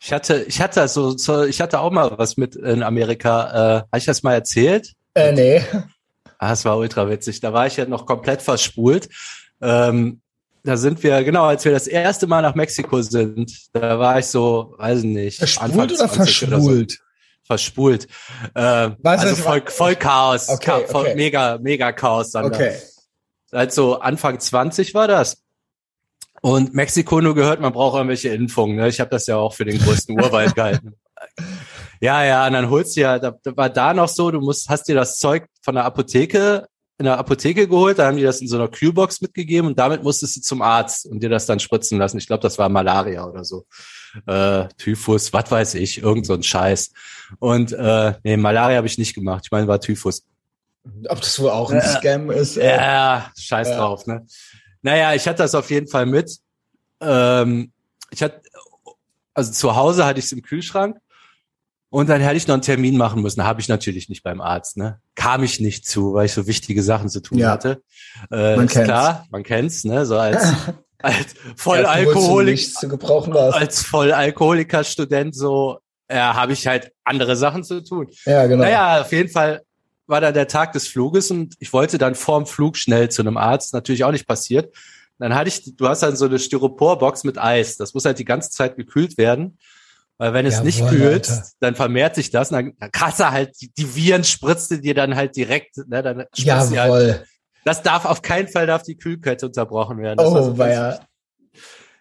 Ich 0.00 0.12
hatte, 0.12 0.42
ich 0.44 0.60
hatte 0.60 0.86
so, 0.86 1.16
so, 1.16 1.42
ich 1.44 1.60
hatte 1.60 1.80
auch 1.80 1.90
mal 1.90 2.12
was 2.16 2.36
mit 2.36 2.54
in 2.54 2.82
Amerika. 2.84 3.50
Äh, 3.50 3.78
Habe 3.82 3.98
ich 3.98 4.04
das 4.04 4.22
mal 4.22 4.34
erzählt? 4.34 4.92
Äh, 5.14 5.32
nee. 5.32 5.62
Ah, 6.42 6.54
es 6.54 6.64
war 6.64 6.76
ultra 6.76 7.08
witzig. 7.08 7.38
Da 7.38 7.52
war 7.52 7.68
ich 7.68 7.76
ja 7.76 7.84
noch 7.84 8.04
komplett 8.04 8.42
verspult. 8.42 9.08
Ähm, 9.60 10.22
da 10.64 10.76
sind 10.76 11.00
wir, 11.04 11.22
genau, 11.22 11.44
als 11.44 11.64
wir 11.64 11.70
das 11.70 11.86
erste 11.86 12.26
Mal 12.26 12.42
nach 12.42 12.56
Mexiko 12.56 13.00
sind, 13.00 13.56
da 13.72 14.00
war 14.00 14.18
ich 14.18 14.26
so, 14.26 14.74
weiß 14.76 14.98
ich 14.98 15.04
nicht, 15.04 15.38
Verspult 15.38 15.92
oder 15.92 16.08
20 16.08 16.48
oder 16.48 16.56
verschwult? 16.56 16.98
Verspult. 17.44 18.08
Äh, 18.54 18.90
Was 19.04 19.20
also 19.20 19.36
voll, 19.36 19.62
voll 19.66 19.94
Chaos. 19.94 20.48
Okay, 20.48 20.84
voll, 20.88 21.02
okay. 21.02 21.14
Mega, 21.14 21.58
mega 21.58 21.92
Chaos. 21.92 22.32
Dann 22.32 22.50
da. 22.50 22.56
Okay. 22.56 22.76
Also 23.52 24.00
Anfang 24.00 24.40
20 24.40 24.94
war 24.94 25.06
das. 25.06 25.44
Und 26.40 26.74
Mexiko 26.74 27.20
nur 27.20 27.36
gehört, 27.36 27.60
man 27.60 27.72
braucht 27.72 27.94
irgendwelche 27.94 28.30
Impfungen. 28.30 28.74
Ne? 28.74 28.88
Ich 28.88 28.98
habe 28.98 29.10
das 29.10 29.28
ja 29.28 29.36
auch 29.36 29.54
für 29.54 29.64
den 29.64 29.78
größten 29.78 30.20
Urwald 30.20 30.54
gehalten. 30.56 30.96
Ja, 32.02 32.24
ja, 32.24 32.46
und 32.48 32.52
dann 32.54 32.68
holst 32.68 32.96
du 32.96 33.00
ja, 33.02 33.18
da, 33.20 33.32
da 33.44 33.56
war 33.56 33.70
da 33.70 33.94
noch 33.94 34.08
so, 34.08 34.30
du 34.32 34.40
musst, 34.40 34.68
hast 34.68 34.88
dir 34.88 34.96
das 34.96 35.18
Zeug 35.18 35.46
von 35.62 35.76
der 35.76 35.84
Apotheke, 35.84 36.66
in 36.98 37.04
der 37.04 37.16
Apotheke 37.16 37.68
geholt, 37.68 37.98
da 38.00 38.06
haben 38.06 38.16
die 38.16 38.24
das 38.24 38.40
in 38.40 38.48
so 38.48 38.56
einer 38.56 38.66
Kühlbox 38.68 39.20
mitgegeben 39.20 39.68
und 39.68 39.78
damit 39.78 40.02
musstest 40.02 40.36
du 40.36 40.40
zum 40.40 40.62
Arzt 40.62 41.06
und 41.06 41.22
dir 41.22 41.28
das 41.30 41.46
dann 41.46 41.60
spritzen 41.60 41.98
lassen. 41.98 42.18
Ich 42.18 42.26
glaube, 42.26 42.42
das 42.42 42.58
war 42.58 42.68
Malaria 42.68 43.24
oder 43.24 43.44
so. 43.44 43.66
Äh, 44.26 44.66
Typhus, 44.78 45.32
was 45.32 45.48
weiß 45.50 45.74
ich, 45.74 46.02
irgend 46.02 46.26
so 46.26 46.34
ein 46.34 46.42
Scheiß. 46.42 46.92
Und 47.38 47.72
äh, 47.72 48.14
nee, 48.24 48.36
Malaria 48.36 48.76
habe 48.78 48.86
ich 48.88 48.98
nicht 48.98 49.14
gemacht. 49.14 49.42
Ich 49.46 49.52
meine, 49.52 49.68
war 49.68 49.80
Typhus. 49.80 50.24
Ob 51.08 51.20
das 51.20 51.38
wohl 51.40 51.50
auch 51.50 51.70
ein 51.70 51.78
Äh, 51.78 51.82
Scam 51.98 52.30
ist? 52.32 52.56
äh, 52.56 52.76
Ja, 52.76 53.30
scheiß 53.38 53.68
Ja. 53.70 53.78
drauf, 53.78 54.06
ne? 54.06 54.26
Naja, 54.82 55.14
ich 55.14 55.26
hatte 55.28 55.38
das 55.38 55.54
auf 55.54 55.70
jeden 55.70 55.86
Fall 55.86 56.06
mit. 56.06 56.36
Ähm, 57.00 57.72
ich 58.10 58.22
hatte, 58.22 58.42
also 59.34 59.52
zu 59.52 59.76
Hause 59.76 60.04
hatte 60.04 60.18
ich 60.18 60.26
es 60.26 60.32
im 60.32 60.42
Kühlschrank 60.42 60.98
und 61.92 62.08
dann 62.08 62.20
hätte 62.22 62.36
ich 62.36 62.46
noch 62.46 62.54
einen 62.54 62.62
Termin 62.62 62.96
machen 62.96 63.20
müssen. 63.22 63.44
Habe 63.44 63.60
ich 63.60 63.68
natürlich 63.68 64.08
nicht 64.08 64.22
beim 64.22 64.40
Arzt, 64.40 64.76
ne? 64.78 64.98
Kam 65.14 65.42
ich 65.44 65.60
nicht 65.60 65.86
zu, 65.86 66.14
weil 66.14 66.24
ich 66.26 66.32
so 66.32 66.46
wichtige 66.46 66.82
Sachen 66.82 67.08
zu 67.10 67.20
tun 67.20 67.38
Ja. 67.38 67.50
hatte. 67.50 67.82
Äh, 68.30 68.56
Man 68.56 68.64
ist 68.66 68.72
kennt's. 68.72 68.86
klar, 68.88 69.26
man 69.30 69.42
kennt's, 69.42 69.84
ne? 69.84 70.06
So 70.06 70.18
als, 70.18 70.42
als 70.98 71.16
Erst 71.16 71.36
wohl 71.44 71.52
zu 71.54 71.56
Vollalkoholik, 71.58 72.54
nichts 72.54 72.74
zu 72.80 72.88
gebrauchen 72.88 73.34
warst. 73.34 73.58
als 73.58 73.82
Vollalkoholiker-Student 73.84 75.34
so, 75.34 75.78
ja, 76.10 76.34
habe 76.34 76.52
ich 76.52 76.66
halt 76.66 76.92
andere 77.04 77.36
Sachen 77.36 77.64
zu 77.64 77.82
tun. 77.84 78.08
Ja, 78.24 78.46
genau. 78.46 78.64
Naja, 78.64 79.00
auf 79.02 79.12
jeden 79.12 79.28
Fall 79.30 79.62
war 80.06 80.20
dann 80.20 80.34
der 80.34 80.48
Tag 80.48 80.72
des 80.72 80.88
Fluges 80.88 81.30
und 81.30 81.54
ich 81.58 81.72
wollte 81.72 81.98
dann 81.98 82.14
vorm 82.14 82.46
Flug 82.46 82.76
schnell 82.76 83.08
zu 83.10 83.22
einem 83.22 83.36
Arzt, 83.36 83.72
natürlich 83.72 84.04
auch 84.04 84.12
nicht 84.12 84.26
passiert. 84.26 84.74
Dann 85.18 85.34
hatte 85.34 85.48
ich, 85.48 85.76
du 85.76 85.88
hast 85.88 86.02
dann 86.02 86.16
so 86.16 86.24
eine 86.24 86.38
Styroporbox 86.38 87.24
mit 87.24 87.38
Eis. 87.38 87.76
Das 87.76 87.94
muss 87.94 88.04
halt 88.04 88.18
die 88.18 88.24
ganze 88.24 88.50
Zeit 88.50 88.76
gekühlt 88.76 89.16
werden. 89.18 89.58
Weil 90.18 90.34
wenn 90.34 90.46
es 90.46 90.54
Jawohl, 90.54 90.66
nicht 90.66 90.82
Alter. 90.82 91.46
dann 91.60 91.74
vermehrt 91.74 92.14
sich 92.14 92.30
das. 92.30 92.50
Und 92.50 92.56
dann, 92.56 92.72
dann 92.78 92.90
du 93.20 93.30
halt, 93.30 93.60
die, 93.60 93.72
die 93.72 93.96
Viren 93.96 94.24
spritzt 94.24 94.70
du 94.70 94.78
dir 94.78 94.94
dann 94.94 95.16
halt 95.16 95.36
direkt, 95.36 95.76
ne, 95.88 96.02
dann 96.02 96.24
halt. 96.78 96.88
Jawohl. 96.88 97.24
Das 97.64 97.82
darf, 97.82 98.04
auf 98.04 98.22
keinen 98.22 98.48
Fall 98.48 98.66
darf 98.66 98.82
die 98.82 98.96
Kühlkette 98.96 99.46
unterbrochen 99.46 99.98
werden. 99.98 100.18
Das 100.18 100.26
so 100.44 100.52
Oh, 100.52 100.58
war 100.58 100.68
ja. 100.70 100.98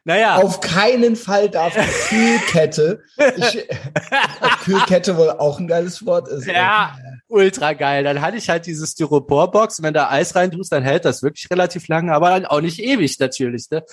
Naja, 0.03 0.37
Auf 0.37 0.61
keinen 0.61 1.15
Fall 1.15 1.49
darf 1.49 1.75
die 1.75 1.81
Kühlkette, 2.09 3.03
ich, 3.37 3.67
Kühlkette 4.63 5.15
wohl 5.15 5.29
auch 5.29 5.59
ein 5.59 5.67
geiles 5.67 6.03
Wort 6.05 6.27
ist. 6.27 6.47
Ja, 6.47 6.95
ultra 7.27 7.73
geil. 7.73 8.03
Dann 8.03 8.19
hatte 8.19 8.37
ich 8.37 8.49
halt 8.49 8.65
diese 8.65 8.87
Styroporbox. 8.87 9.83
Wenn 9.83 9.93
da 9.93 10.09
Eis 10.09 10.35
rein 10.35 10.51
tust, 10.51 10.71
dann 10.71 10.81
hält 10.83 11.05
das 11.05 11.21
wirklich 11.21 11.49
relativ 11.51 11.87
lange, 11.87 12.13
aber 12.13 12.31
dann 12.31 12.47
auch 12.47 12.61
nicht 12.61 12.79
ewig 12.79 13.19
natürlich. 13.19 13.69
Ne? 13.69 13.83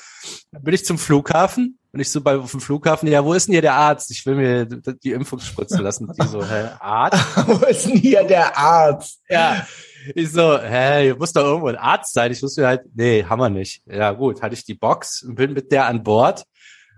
Dann 0.50 0.62
bin 0.62 0.73
ich 0.73 0.87
zum 0.87 0.99
Flughafen 0.99 1.79
und 1.93 2.00
ich 2.00 2.11
so 2.11 2.23
bei 2.23 2.37
auf 2.37 2.50
dem 2.50 2.61
Flughafen, 2.61 3.09
ja, 3.09 3.25
wo 3.25 3.35
ist 3.35 3.47
denn 3.49 3.53
hier 3.53 3.62
der 3.62 3.75
Arzt? 3.75 4.11
Ich 4.11 4.25
will 4.25 4.35
mir 4.35 4.65
die 4.67 5.12
Impfung 5.12 5.41
spritzen 5.41 5.81
lassen. 5.81 6.11
Die 6.19 6.27
so, 6.27 6.43
hä, 6.43 6.69
Arzt? 6.81 7.23
Wo 7.47 7.65
ist 7.67 7.87
denn 7.87 7.97
hier 7.97 8.25
der 8.25 8.57
Arzt? 8.57 9.21
Ja. 9.29 9.67
Ich 10.15 10.33
so, 10.33 10.59
hä, 10.59 11.05
hier 11.05 11.17
muss 11.17 11.33
doch 11.33 11.45
irgendwo 11.45 11.69
ein 11.69 11.77
Arzt 11.77 12.15
sein. 12.15 12.33
Ich 12.33 12.43
wusste 12.43 12.67
halt, 12.67 12.83
nee, 12.95 13.25
haben 13.25 13.41
wir 13.41 13.50
nicht. 13.50 13.83
Ja, 13.87 14.12
gut, 14.12 14.43
hatte 14.43 14.55
ich 14.55 14.65
die 14.65 14.75
Box 14.75 15.23
und 15.23 15.35
bin 15.35 15.53
mit 15.53 15.73
der 15.73 15.87
an 15.87 16.03
Bord. 16.03 16.45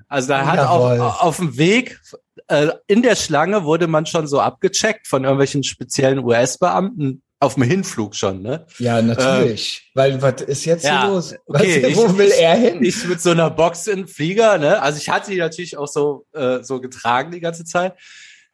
Also 0.09 0.29
da 0.29 0.45
hat 0.47 0.57
Jawohl. 0.57 1.01
auf, 1.01 1.23
auf 1.23 1.37
dem 1.37 1.57
Weg, 1.57 2.01
äh, 2.49 2.69
in 2.89 3.03
der 3.03 3.15
Schlange 3.15 3.65
wurde 3.65 3.87
man 3.87 4.07
schon 4.07 4.27
so 4.27 4.41
abgecheckt 4.41 5.07
von 5.07 5.23
irgendwelchen 5.23 5.63
speziellen 5.63 6.19
US-Beamten 6.25 7.23
auf 7.39 7.55
dem 7.55 7.63
Hinflug 7.63 8.15
schon, 8.15 8.43
ne? 8.43 8.67
Ja, 8.79 9.01
natürlich. 9.01 9.91
Weil, 9.95 10.21
was 10.21 10.43
ist 10.43 10.65
jetzt 10.67 10.85
ja, 10.85 11.05
hier 11.05 11.11
los? 11.13 11.35
Was, 11.47 11.63
okay, 11.63 11.83
wo 11.97 12.07
ich- 12.07 12.19
will 12.19 12.31
er 12.31 12.55
hin? 12.57 12.85
Ich 12.85 13.07
mit 13.07 13.21
so 13.21 13.31
einer 13.31 13.51
Box 13.51 13.87
in 13.87 14.07
Flieger, 14.07 14.59
ne? 14.59 14.83
Also 14.83 14.99
ich 14.99 15.09
hatte 15.09 15.31
die 15.31 15.39
natürlich 15.39 15.77
auch 15.79 15.89
so, 15.89 16.27
äh, 16.35 16.63
so 16.63 16.81
getragen 16.81 17.31
die 17.31 17.41
ganze 17.41 17.65
Zeit. 17.65 17.95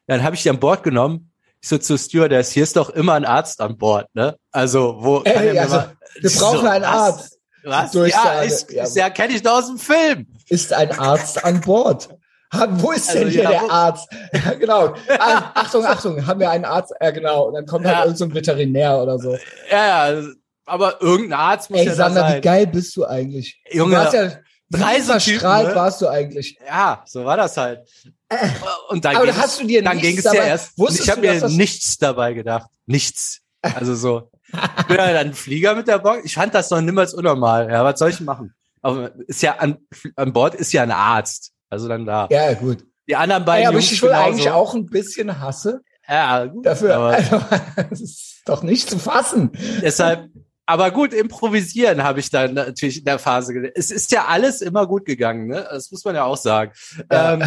Dann 0.06 0.22
habe 0.22 0.36
ich 0.36 0.42
die 0.42 0.50
an 0.50 0.60
Bord 0.60 0.84
genommen. 0.84 1.32
Ich 1.66 1.70
so 1.70 1.78
zur 1.78 1.98
Stewardess, 1.98 2.52
hier 2.52 2.62
ist 2.62 2.76
doch 2.76 2.90
immer 2.90 3.14
ein 3.14 3.24
Arzt 3.24 3.60
an 3.60 3.76
Bord, 3.76 4.06
ne? 4.14 4.36
Also, 4.52 4.98
wo 5.00 5.18
kann 5.18 5.32
Ey, 5.34 5.48
er 5.48 5.52
mir 5.54 5.60
also, 5.62 5.74
mal, 5.74 5.96
wir 6.20 6.30
brauchen 6.30 6.66
einen 6.68 6.84
was? 6.84 6.90
Arzt. 6.92 7.38
Was? 7.64 7.92
Ja, 7.92 8.40
ist, 8.42 8.70
ja. 8.70 8.86
ja 8.86 9.10
kenne 9.10 9.34
ich 9.34 9.42
doch 9.42 9.58
aus 9.58 9.66
dem 9.66 9.76
Film. 9.76 10.28
Ist 10.48 10.72
ein 10.72 10.96
Arzt 10.96 11.44
an 11.44 11.60
Bord? 11.60 12.08
Wo 12.52 12.92
ist 12.92 13.08
Also, 13.08 13.18
denn 13.18 13.30
hier 13.30 13.42
ja, 13.42 13.50
der 13.50 13.68
Arzt? 13.68 14.08
Ja, 14.32 14.54
genau. 14.54 14.94
Ah, 15.18 15.50
Achtung, 15.54 15.84
Achtung, 15.84 16.24
haben 16.24 16.38
wir 16.38 16.50
einen 16.50 16.64
Arzt? 16.64 16.94
Ja, 17.00 17.10
genau. 17.10 17.48
Und 17.48 17.54
dann 17.54 17.66
kommt 17.66 17.84
Ja. 17.84 17.96
halt 17.96 18.04
irgendein 18.04 18.16
so 18.16 18.24
ein 18.26 18.34
Veterinär 18.34 19.02
oder 19.02 19.18
so. 19.18 19.36
Ja, 19.68 20.12
ja, 20.12 20.22
aber 20.66 21.02
irgendein 21.02 21.40
Arzt 21.40 21.70
muss 21.70 21.80
Ey, 21.80 21.86
ja 21.86 21.94
Sander, 21.96 22.26
wie 22.26 22.30
sein. 22.30 22.42
geil 22.42 22.66
bist 22.68 22.96
du 22.96 23.04
eigentlich? 23.04 23.60
Junge, 23.72 23.96
du 23.96 24.00
warst 24.02 24.14
ja, 24.14 24.30
verstrahlt 24.70 25.68
ne? 25.68 25.74
warst 25.74 26.02
du 26.02 26.08
eigentlich? 26.08 26.58
Ja, 26.66 27.02
so 27.06 27.24
war 27.24 27.36
das 27.36 27.56
halt. 27.56 27.80
Und 28.88 29.04
dann 29.04 29.12
Äh. 29.12 29.16
Aber 29.16 29.26
ging 29.26 29.36
hast 29.36 29.60
du 29.60 29.66
dir 29.66 29.82
dann 29.82 29.98
ging 29.98 30.18
es 30.18 30.24
ja 30.24 30.34
erst. 30.34 30.72
Ich 30.76 31.08
habe 31.10 31.20
mir 31.20 31.48
nichts 31.48 31.98
dabei 31.98 32.32
gedacht. 32.32 32.68
Nichts. 32.86 33.40
Also 33.62 33.94
so. 33.94 34.30
Ich 34.78 34.86
bin 34.86 34.96
ja 34.96 35.12
dann 35.12 35.34
Flieger 35.34 35.74
mit 35.74 35.88
der 35.88 35.98
Box. 35.98 36.24
Ich 36.24 36.34
fand 36.34 36.54
das 36.54 36.70
noch 36.70 36.80
niemals 36.80 37.14
unnormal. 37.14 37.70
Ja, 37.70 37.84
was 37.84 37.98
soll 37.98 38.10
ich 38.10 38.20
machen? 38.20 38.54
Aber 38.82 39.10
ist 39.26 39.42
ja 39.42 39.56
an, 39.56 39.78
an 40.14 40.32
Bord 40.32 40.54
ist 40.54 40.72
ja 40.72 40.82
ein 40.82 40.92
Arzt. 40.92 41.52
Also 41.68 41.88
dann 41.88 42.06
da. 42.06 42.28
Ja, 42.30 42.52
gut. 42.54 42.84
Die 43.08 43.16
anderen 43.16 43.44
beiden 43.44 43.68
aber 43.68 43.78
Jungs 43.78 43.92
ich 43.92 44.02
will 44.02 44.10
genauso. 44.10 44.26
eigentlich 44.28 44.50
auch 44.50 44.74
ein 44.74 44.86
bisschen 44.86 45.40
hasse 45.40 45.80
Ja, 46.08 46.44
gut, 46.46 46.66
dafür. 46.66 46.94
Aber 46.96 47.08
Also, 47.16 47.42
das 47.88 48.00
ist 48.00 48.42
doch 48.44 48.62
nicht 48.62 48.88
zu 48.88 48.98
fassen. 48.98 49.50
deshalb, 49.82 50.28
aber 50.66 50.90
gut, 50.90 51.14
improvisieren 51.14 52.02
habe 52.02 52.18
ich 52.18 52.28
dann 52.28 52.54
natürlich 52.54 52.98
in 52.98 53.04
der 53.04 53.20
Phase. 53.20 53.70
Es 53.76 53.92
ist 53.92 54.10
ja 54.10 54.24
alles 54.26 54.60
immer 54.60 54.88
gut 54.88 55.04
gegangen, 55.04 55.46
ne? 55.46 55.64
Das 55.70 55.92
muss 55.92 56.04
man 56.04 56.16
ja 56.16 56.24
auch 56.24 56.36
sagen. 56.36 56.72
Ja. 57.10 57.34
Ähm, 57.34 57.44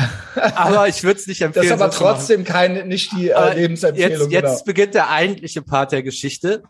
aber 0.56 0.88
ich 0.88 1.04
würde 1.04 1.20
es 1.20 1.28
nicht 1.28 1.42
Das 1.42 1.48
empfehlen. 1.48 1.66
ist 1.66 1.72
aber 1.74 1.92
trotzdem 1.92 2.46
keine, 2.46 2.86
nicht 2.86 3.12
die 3.12 3.30
äh, 3.30 3.56
Lebensempfehlung. 3.56 4.32
Jetzt, 4.32 4.32
jetzt 4.32 4.44
genau. 4.44 4.64
beginnt 4.66 4.94
der 4.94 5.10
eigentliche 5.10 5.62
Part 5.62 5.92
der 5.92 6.02
Geschichte. 6.02 6.64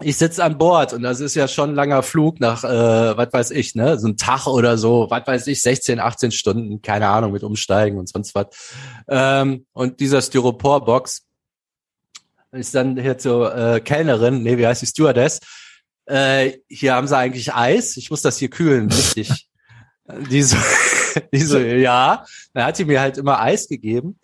Ich 0.00 0.18
sitze 0.18 0.44
an 0.44 0.58
Bord 0.58 0.92
und 0.92 1.02
das 1.02 1.20
ist 1.20 1.34
ja 1.34 1.48
schon 1.48 1.70
ein 1.70 1.74
langer 1.74 2.02
Flug 2.02 2.38
nach, 2.38 2.62
äh, 2.62 3.16
was 3.16 3.32
weiß 3.32 3.50
ich, 3.52 3.74
ne, 3.74 3.98
so 3.98 4.08
ein 4.08 4.18
Tag 4.18 4.46
oder 4.46 4.76
so, 4.76 5.06
was 5.08 5.26
weiß 5.26 5.46
ich, 5.46 5.62
16, 5.62 5.98
18 5.98 6.32
Stunden, 6.32 6.82
keine 6.82 7.08
Ahnung, 7.08 7.32
mit 7.32 7.42
Umsteigen 7.42 7.98
und 7.98 8.08
sonst 8.08 8.34
was. 8.34 8.46
Ähm, 9.08 9.64
und 9.72 9.98
dieser 9.98 10.20
Styroporbox 10.20 11.25
ist 12.56 12.74
dann 12.74 12.98
hier 12.98 13.18
zur 13.18 13.54
äh, 13.54 13.80
Kellnerin, 13.80 14.42
nee, 14.42 14.58
wie 14.58 14.66
heißt 14.66 14.82
die 14.82 14.86
Stewardess? 14.86 15.40
Äh, 16.06 16.58
hier 16.68 16.94
haben 16.94 17.06
sie 17.06 17.16
eigentlich 17.16 17.54
Eis, 17.54 17.96
ich 17.96 18.10
muss 18.10 18.22
das 18.22 18.38
hier 18.38 18.50
kühlen, 18.50 18.90
richtig. 18.90 19.48
die 20.30 20.42
so, 20.42 20.56
die 21.32 21.40
so, 21.40 21.58
ja, 21.58 22.24
dann 22.54 22.64
hat 22.64 22.78
die 22.78 22.84
mir 22.84 23.00
halt 23.00 23.18
immer 23.18 23.40
Eis 23.40 23.68
gegeben. 23.68 24.18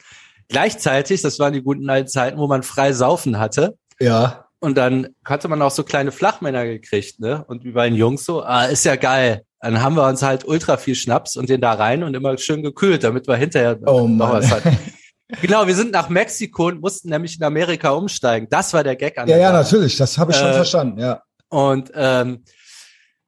Gleichzeitig, 0.48 1.22
das 1.22 1.38
waren 1.38 1.52
die 1.52 1.62
guten 1.62 1.88
alten 1.88 2.08
Zeiten, 2.08 2.38
wo 2.38 2.46
man 2.46 2.62
frei 2.62 2.92
saufen 2.92 3.38
hatte. 3.38 3.76
Ja. 3.98 4.46
Und 4.60 4.76
dann 4.76 5.08
hatte 5.24 5.48
man 5.48 5.60
auch 5.62 5.70
so 5.70 5.82
kleine 5.82 6.12
Flachmänner 6.12 6.64
gekriegt, 6.66 7.18
ne? 7.18 7.44
Und 7.48 7.64
wie 7.64 7.72
bei 7.72 7.88
den 7.88 7.96
Jungs 7.96 8.24
so, 8.24 8.42
ah, 8.42 8.66
ist 8.66 8.84
ja 8.84 8.96
geil. 8.96 9.42
Dann 9.60 9.80
haben 9.80 9.96
wir 9.96 10.06
uns 10.06 10.22
halt 10.22 10.44
ultra 10.44 10.76
viel 10.76 10.94
Schnaps 10.94 11.36
und 11.36 11.48
den 11.48 11.60
da 11.60 11.72
rein 11.72 12.02
und 12.02 12.14
immer 12.14 12.36
schön 12.38 12.62
gekühlt, 12.62 13.02
damit 13.02 13.26
wir 13.26 13.36
hinterher 13.36 13.78
oh 13.86 14.06
noch 14.06 14.32
was 14.32 14.50
hatten. 14.50 14.78
Genau, 15.40 15.66
wir 15.66 15.74
sind 15.74 15.92
nach 15.92 16.08
Mexiko 16.08 16.66
und 16.66 16.80
mussten 16.80 17.08
nämlich 17.08 17.36
in 17.38 17.44
Amerika 17.44 17.90
umsteigen. 17.90 18.48
Das 18.50 18.72
war 18.74 18.84
der 18.84 18.96
Gag 18.96 19.18
an 19.18 19.28
Ja, 19.28 19.38
ja, 19.38 19.52
Sache. 19.52 19.62
natürlich, 19.62 19.96
das 19.96 20.18
habe 20.18 20.32
ich 20.32 20.36
schon 20.36 20.48
äh, 20.48 20.54
verstanden, 20.54 21.00
ja. 21.00 21.22
Und 21.48 21.90
ähm, 21.94 22.44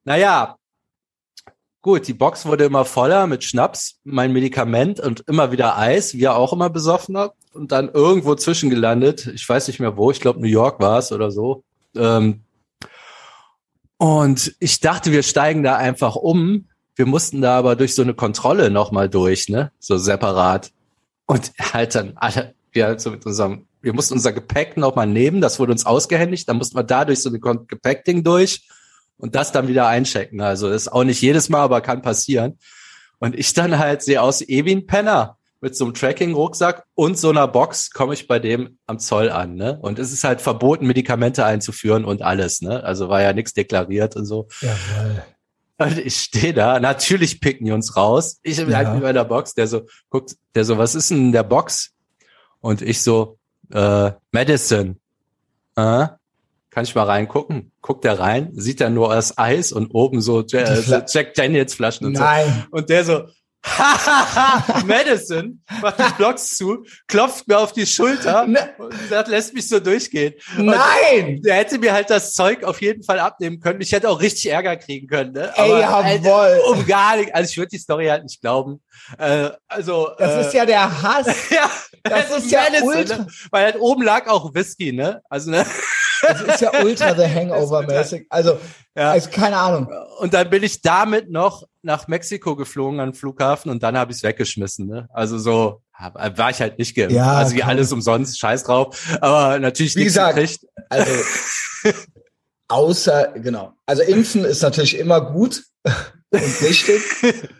naja, 0.04 0.56
gut, 1.82 2.06
die 2.06 2.14
Box 2.14 2.46
wurde 2.46 2.64
immer 2.64 2.84
voller 2.84 3.26
mit 3.26 3.44
Schnaps, 3.44 4.00
mein 4.04 4.32
Medikament 4.32 5.00
und 5.00 5.24
immer 5.28 5.52
wieder 5.52 5.78
Eis, 5.78 6.14
wir 6.14 6.36
auch 6.36 6.52
immer 6.52 6.70
besoffener 6.70 7.32
und 7.52 7.72
dann 7.72 7.88
irgendwo 7.88 8.34
zwischengelandet. 8.34 9.26
Ich 9.28 9.48
weiß 9.48 9.68
nicht 9.68 9.80
mehr 9.80 9.96
wo, 9.96 10.10
ich 10.10 10.20
glaube 10.20 10.40
New 10.40 10.48
York 10.48 10.80
war 10.80 10.98
es 10.98 11.12
oder 11.12 11.30
so. 11.30 11.64
Ähm, 11.96 12.42
und 13.96 14.54
ich 14.60 14.80
dachte, 14.80 15.12
wir 15.12 15.22
steigen 15.22 15.62
da 15.62 15.76
einfach 15.76 16.16
um. 16.16 16.68
Wir 16.96 17.06
mussten 17.06 17.40
da 17.40 17.58
aber 17.58 17.76
durch 17.76 17.94
so 17.94 18.02
eine 18.02 18.14
Kontrolle 18.14 18.70
nochmal 18.70 19.08
durch, 19.08 19.48
ne? 19.48 19.72
So 19.78 19.96
separat. 19.96 20.70
Und 21.26 21.52
halt 21.72 21.94
dann 21.94 22.12
alle, 22.16 22.54
wir 22.72 22.86
halt 22.86 23.00
so 23.00 23.10
mit 23.10 23.24
unserem, 23.24 23.66
wir 23.80 23.94
mussten 23.94 24.14
unser 24.14 24.32
Gepäck 24.32 24.76
nochmal 24.76 25.06
nehmen, 25.06 25.40
das 25.40 25.58
wurde 25.58 25.72
uns 25.72 25.86
ausgehändigt, 25.86 26.48
dann 26.48 26.58
mussten 26.58 26.76
wir 26.76 26.84
da 26.84 27.04
durch 27.04 27.22
so 27.22 27.30
ein 27.30 27.66
Gepäckding 27.66 28.24
durch 28.24 28.68
und 29.16 29.34
das 29.34 29.52
dann 29.52 29.68
wieder 29.68 29.86
einchecken. 29.86 30.40
Also 30.40 30.68
ist 30.70 30.92
auch 30.92 31.04
nicht 31.04 31.20
jedes 31.22 31.48
Mal, 31.48 31.62
aber 31.62 31.80
kann 31.80 32.02
passieren. 32.02 32.58
Und 33.18 33.38
ich 33.38 33.54
dann 33.54 33.78
halt 33.78 34.02
sehe 34.02 34.20
aus 34.20 34.40
wie 34.40 34.70
ein 34.70 34.86
Penner 34.86 35.38
mit 35.60 35.74
so 35.74 35.86
einem 35.86 35.94
Tracking-Rucksack 35.94 36.84
und 36.94 37.18
so 37.18 37.30
einer 37.30 37.48
Box 37.48 37.90
komme 37.90 38.12
ich 38.12 38.28
bei 38.28 38.38
dem 38.38 38.78
am 38.86 38.98
Zoll 38.98 39.30
an. 39.30 39.54
Ne? 39.54 39.78
Und 39.80 39.98
es 39.98 40.12
ist 40.12 40.22
halt 40.22 40.42
verboten, 40.42 40.86
Medikamente 40.86 41.46
einzuführen 41.46 42.04
und 42.04 42.20
alles. 42.20 42.60
Ne? 42.60 42.84
Also 42.84 43.08
war 43.08 43.22
ja 43.22 43.32
nichts 43.32 43.54
deklariert 43.54 44.14
und 44.14 44.26
so. 44.26 44.48
Jawohl. 44.60 45.24
Und 45.76 45.98
ich 45.98 46.16
stehe 46.16 46.54
da, 46.54 46.78
natürlich 46.78 47.40
picken 47.40 47.66
die 47.66 47.72
uns 47.72 47.96
raus. 47.96 48.38
Ich 48.42 48.56
bin 48.58 48.74
halt 48.76 48.86
ja. 48.86 48.90
halt 48.90 49.00
über 49.00 49.12
der 49.12 49.24
Box, 49.24 49.54
der 49.54 49.66
so 49.66 49.82
guckt, 50.08 50.36
der 50.54 50.64
so, 50.64 50.78
was 50.78 50.94
ist 50.94 51.10
denn 51.10 51.18
in 51.18 51.32
der 51.32 51.42
Box? 51.42 51.92
Und 52.60 52.80
ich 52.80 53.02
so, 53.02 53.38
äh, 53.72 54.12
Medicine. 54.30 54.96
Äh, 55.76 56.06
kann 56.70 56.84
ich 56.84 56.94
mal 56.94 57.04
reingucken? 57.04 57.72
Guckt 57.82 58.04
er 58.04 58.18
rein, 58.18 58.50
sieht 58.54 58.80
er 58.80 58.90
nur 58.90 59.14
das 59.14 59.38
Eis 59.38 59.72
und 59.72 59.90
oben 59.90 60.20
so 60.20 60.40
äh, 60.40 61.04
Jack 61.08 61.34
Daniels 61.34 61.74
Flaschen 61.74 62.06
und 62.06 62.14
Nein. 62.14 62.46
so. 62.46 62.76
Und 62.76 62.90
der 62.90 63.04
so, 63.04 63.24
Madison 64.86 65.62
macht 65.80 65.98
die 65.98 66.12
Blocks 66.16 66.50
zu, 66.56 66.84
klopft 67.08 67.48
mir 67.48 67.58
auf 67.58 67.72
die 67.72 67.86
Schulter 67.86 68.46
ne. 68.46 68.74
und 68.78 68.94
sagt, 69.08 69.28
lässt 69.28 69.54
mich 69.54 69.68
so 69.68 69.80
durchgehen. 69.80 70.34
Nein! 70.56 71.40
der 71.42 71.56
hätte 71.56 71.78
mir 71.78 71.92
halt 71.92 72.10
das 72.10 72.34
Zeug 72.34 72.64
auf 72.64 72.80
jeden 72.80 73.02
Fall 73.02 73.18
abnehmen 73.18 73.60
können. 73.60 73.80
Ich 73.80 73.92
hätte 73.92 74.08
auch 74.08 74.20
richtig 74.20 74.50
Ärger 74.50 74.76
kriegen 74.76 75.06
können. 75.06 75.32
Ne? 75.32 75.52
Aber 75.56 75.76
Ey, 75.76 75.80
jawohl. 75.80 76.32
Halt, 76.32 76.62
um 76.66 76.86
gar 76.86 77.16
nicht. 77.16 77.34
Also 77.34 77.50
ich 77.50 77.56
würde 77.56 77.70
die 77.70 77.78
Story 77.78 78.06
halt 78.06 78.24
nicht 78.24 78.40
glauben. 78.40 78.82
Äh, 79.18 79.50
also 79.66 80.10
Das 80.18 80.32
äh, 80.32 80.40
ist 80.46 80.54
ja 80.54 80.66
der 80.66 81.02
Hass. 81.02 81.26
ja, 81.50 81.70
das, 82.02 82.28
das 82.28 82.44
ist 82.44 82.50
ja 82.50 82.62
Madison, 82.62 82.88
ultra. 82.88 83.16
Ne? 83.18 83.26
Weil 83.50 83.64
halt 83.64 83.80
oben 83.80 84.02
lag 84.02 84.26
auch 84.28 84.54
Whisky, 84.54 84.92
ne? 84.92 85.22
Also 85.28 85.50
ne? 85.50 85.64
Das 86.28 86.40
ist 86.42 86.60
ja 86.60 86.70
ultra 86.82 87.14
the 87.14 87.22
Hangover-mäßig. 87.34 88.26
Also, 88.30 88.58
ja. 88.96 89.12
also 89.12 89.30
keine 89.30 89.56
Ahnung. 89.56 89.88
Und 90.18 90.34
dann 90.34 90.50
bin 90.50 90.62
ich 90.62 90.82
damit 90.82 91.30
noch 91.30 91.64
nach 91.82 92.08
Mexiko 92.08 92.56
geflogen 92.56 93.00
an 93.00 93.10
den 93.10 93.14
Flughafen 93.14 93.70
und 93.70 93.82
dann 93.82 93.96
habe 93.96 94.12
ich 94.12 94.18
es 94.18 94.22
weggeschmissen. 94.22 94.86
Ne? 94.86 95.08
Also 95.12 95.38
so 95.38 95.82
war 95.98 96.50
ich 96.50 96.60
halt 96.60 96.78
nicht 96.78 96.96
geimpft. 96.96 97.14
Ja, 97.14 97.34
also 97.34 97.54
wie 97.54 97.62
alles 97.62 97.92
umsonst, 97.92 98.38
scheiß 98.38 98.64
drauf. 98.64 99.18
Aber 99.20 99.58
natürlich 99.58 99.94
wie 99.96 100.04
gesagt, 100.04 100.36
gekriegt. 100.36 100.64
Also 100.88 101.12
außer, 102.68 103.34
genau. 103.36 103.72
Also 103.86 104.02
impfen 104.02 104.44
ist 104.44 104.62
natürlich 104.62 104.98
immer 104.98 105.20
gut 105.20 105.62
und 106.34 106.62
wichtig. 106.62 107.02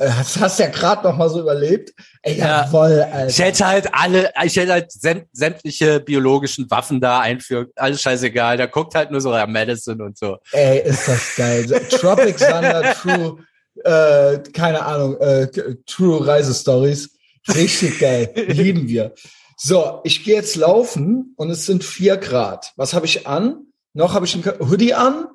Äh, 0.00 0.06
das 0.06 0.38
hast 0.38 0.58
du 0.58 0.62
ja 0.62 0.68
gerade 0.70 1.02
noch 1.06 1.16
mal 1.16 1.28
so 1.28 1.40
überlebt. 1.40 1.92
Ey, 2.22 2.38
ja, 2.38 2.64
jawohl, 2.64 3.02
Alter. 3.02 3.26
Ich 3.26 3.38
hätte 3.40 3.66
halt 3.66 3.92
alle, 3.92 4.30
ich 4.44 4.56
hätte 4.56 4.72
halt 4.72 4.92
sämtliche 5.32 5.98
biologischen 5.98 6.70
Waffen 6.70 7.00
da 7.00 7.18
einführen. 7.18 7.66
Alles 7.74 8.00
scheißegal. 8.00 8.56
Da 8.56 8.66
guckt 8.66 8.94
halt 8.94 9.10
nur 9.10 9.20
so 9.20 9.34
ja, 9.34 9.44
Medicine 9.46 10.02
und 10.04 10.16
so. 10.16 10.38
Ey, 10.52 10.82
ist 10.88 11.08
das 11.08 11.34
geil. 11.36 11.66
Tropic 11.90 12.38
Thunder 12.38 12.94
True, 13.02 13.44
äh, 13.84 14.38
keine 14.52 14.84
Ahnung, 14.84 15.20
äh, 15.20 15.48
True 15.84 16.24
Reisestories. 16.24 17.10
Richtig 17.48 17.98
geil. 17.98 18.30
Lieben 18.36 18.86
wir. 18.86 19.14
So, 19.56 20.00
ich 20.04 20.22
gehe 20.22 20.36
jetzt 20.36 20.54
laufen 20.54 21.34
und 21.36 21.50
es 21.50 21.66
sind 21.66 21.82
vier 21.82 22.16
Grad. 22.16 22.72
Was 22.76 22.94
habe 22.94 23.06
ich 23.06 23.26
an? 23.26 23.66
Noch 23.94 24.14
habe 24.14 24.26
ich 24.26 24.34
ein 24.36 24.44
Hoodie 24.60 24.94
an, 24.94 25.26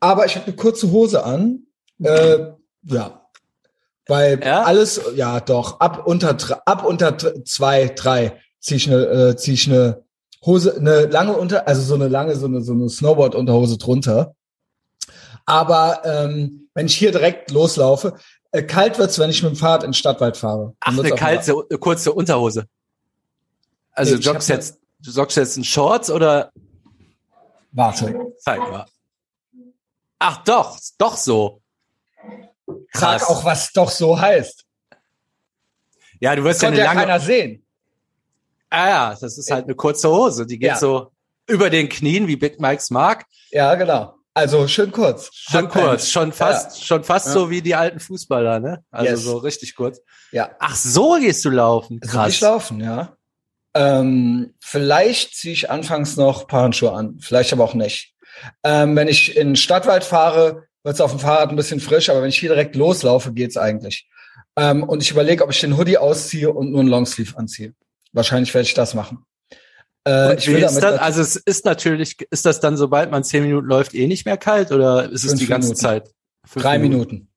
aber 0.00 0.26
ich 0.26 0.34
habe 0.34 0.46
eine 0.46 0.56
kurze 0.56 0.90
Hose 0.90 1.24
an. 1.24 1.66
Äh, 2.02 2.52
ja, 2.82 3.28
weil 4.06 4.40
ja? 4.42 4.62
alles, 4.62 5.00
ja 5.14 5.40
doch, 5.40 5.80
ab 5.80 6.06
unter 6.06 6.36
ab 6.66 6.84
unter 6.84 7.16
zwei, 7.44 7.88
drei 7.88 8.40
zieh 8.60 8.76
ich 8.76 8.90
eine, 8.90 9.04
äh, 9.04 9.36
zieh 9.36 9.54
ich 9.54 9.68
eine 9.68 10.02
Hose, 10.44 10.76
eine 10.76 11.06
lange 11.06 11.32
unter, 11.34 11.66
also 11.66 11.82
so 11.82 11.94
eine 11.94 12.08
lange, 12.08 12.36
so 12.36 12.46
eine, 12.46 12.60
so 12.60 12.72
eine 12.72 12.88
Snowboard-Unterhose 12.88 13.78
drunter. 13.78 14.34
Aber 15.46 16.02
ähm, 16.04 16.68
wenn 16.74 16.86
ich 16.86 16.96
hier 16.96 17.12
direkt 17.12 17.50
loslaufe, 17.50 18.14
äh, 18.50 18.62
kalt 18.62 18.98
wird's, 18.98 19.18
wenn 19.18 19.30
ich 19.30 19.42
mit 19.42 19.52
dem 19.52 19.56
Fahrrad 19.56 19.82
in 19.82 19.90
den 19.90 19.94
Stadtwald 19.94 20.36
fahre. 20.36 20.74
Ach, 20.80 20.98
eine 20.98 21.10
kalte, 21.10 21.54
eine 21.68 21.78
kurze 21.78 22.12
Unterhose. 22.12 22.66
Also 23.92 24.16
nee, 24.16 24.20
joggst 24.20 24.48
jetzt, 24.48 24.78
du 25.00 25.10
joggst 25.10 25.36
jetzt 25.36 25.56
in 25.56 25.64
Shorts 25.64 26.10
oder? 26.10 26.52
Warte. 27.72 28.32
Zeig 28.38 28.60
mal. 28.60 28.86
Ach 30.18 30.44
doch, 30.44 30.78
doch 30.98 31.16
so. 31.16 31.60
Krass. 32.92 33.22
Sag 33.22 33.30
auch, 33.30 33.44
was 33.44 33.72
doch 33.72 33.90
so 33.90 34.18
heißt. 34.18 34.64
Ja, 36.20 36.34
du 36.36 36.44
wirst 36.44 36.62
ja 36.62 36.68
eine 36.68 36.78
ja 36.78 36.84
lange. 36.84 37.00
keiner 37.00 37.20
sehen. 37.20 37.66
Ah 38.70 38.88
ja, 38.88 39.16
das 39.20 39.38
ist 39.38 39.50
halt 39.50 39.64
eine 39.64 39.74
kurze 39.74 40.08
Hose. 40.10 40.46
Die 40.46 40.58
geht 40.58 40.70
ja. 40.70 40.76
so 40.76 41.12
über 41.46 41.70
den 41.70 41.88
Knien, 41.88 42.26
wie 42.26 42.36
Big 42.36 42.60
Mike's 42.60 42.90
mag. 42.90 43.24
Ja, 43.50 43.74
genau. 43.74 44.14
Also 44.36 44.66
schön 44.66 44.90
kurz. 44.90 45.30
Schön 45.32 45.68
kurz, 45.68 46.10
schon 46.10 46.32
fast, 46.32 46.80
ja. 46.80 46.84
schon 46.84 47.04
fast 47.04 47.28
ja. 47.28 47.32
so 47.32 47.50
wie 47.50 47.62
die 47.62 47.76
alten 47.76 48.00
Fußballer, 48.00 48.58
ne? 48.58 48.84
Also 48.90 49.10
yes. 49.12 49.22
so 49.22 49.36
richtig 49.36 49.76
kurz. 49.76 50.00
Ja. 50.32 50.50
Ach, 50.58 50.74
so 50.74 51.16
gehst 51.20 51.44
du 51.44 51.50
laufen. 51.50 52.00
Krass. 52.00 52.24
So 52.24 52.28
ich 52.30 52.40
laufen, 52.40 52.80
ja. 52.80 53.16
Ähm, 53.74 54.54
vielleicht 54.60 55.36
ziehe 55.36 55.52
ich 55.52 55.70
anfangs 55.70 56.16
noch 56.16 56.48
Paarenschuhe 56.48 56.92
an, 56.92 57.18
vielleicht 57.20 57.52
aber 57.52 57.62
auch 57.62 57.74
nicht. 57.74 58.14
Ähm, 58.64 58.96
wenn 58.96 59.06
ich 59.06 59.36
in 59.36 59.50
den 59.50 59.56
Stadtwald 59.56 60.02
fahre, 60.02 60.63
wird 60.84 60.94
es 60.94 61.00
auf 61.00 61.10
dem 61.10 61.20
Fahrrad 61.20 61.50
ein 61.50 61.56
bisschen 61.56 61.80
frisch, 61.80 62.08
aber 62.10 62.22
wenn 62.22 62.28
ich 62.28 62.38
hier 62.38 62.50
direkt 62.50 62.76
loslaufe, 62.76 63.32
geht's 63.32 63.56
eigentlich. 63.56 64.08
Ähm, 64.56 64.84
und 64.84 65.02
ich 65.02 65.10
überlege, 65.10 65.42
ob 65.42 65.50
ich 65.50 65.60
den 65.60 65.76
Hoodie 65.76 65.98
ausziehe 65.98 66.50
und 66.50 66.70
nur 66.70 66.80
einen 66.80 66.88
Longsleeve 66.88 67.36
anziehe. 67.36 67.74
Wahrscheinlich 68.12 68.54
werde 68.54 68.68
ich 68.68 68.74
das 68.74 68.94
machen. 68.94 69.24
Äh, 70.06 70.36
ich 70.36 70.46
will 70.46 70.62
ist 70.62 70.76
das? 70.76 70.98
Also 70.98 71.22
es 71.22 71.36
ist 71.36 71.64
natürlich, 71.64 72.16
ist 72.30 72.46
das 72.46 72.60
dann, 72.60 72.76
sobald 72.76 73.10
man 73.10 73.24
zehn 73.24 73.42
Minuten 73.42 73.66
läuft, 73.66 73.94
eh 73.94 74.06
nicht 74.06 74.26
mehr 74.26 74.36
kalt 74.36 74.70
oder 74.70 75.10
ist 75.10 75.24
es 75.24 75.34
die 75.34 75.46
ganze 75.46 75.68
Minuten. 75.68 75.80
Zeit? 75.80 76.10
Fünf 76.46 76.62
Drei 76.62 76.78
Minuten. 76.78 77.28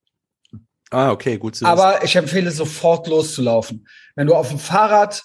Minuten. 0.50 0.68
Ah, 0.90 1.10
okay, 1.10 1.38
gut 1.38 1.56
zu 1.56 1.62
wissen. 1.62 1.70
Aber 1.70 2.04
ich 2.04 2.14
empfehle 2.16 2.50
sofort 2.50 3.06
loszulaufen. 3.08 3.88
Wenn 4.14 4.26
du 4.26 4.34
auf 4.34 4.48
dem 4.48 4.58
Fahrrad 4.58 5.22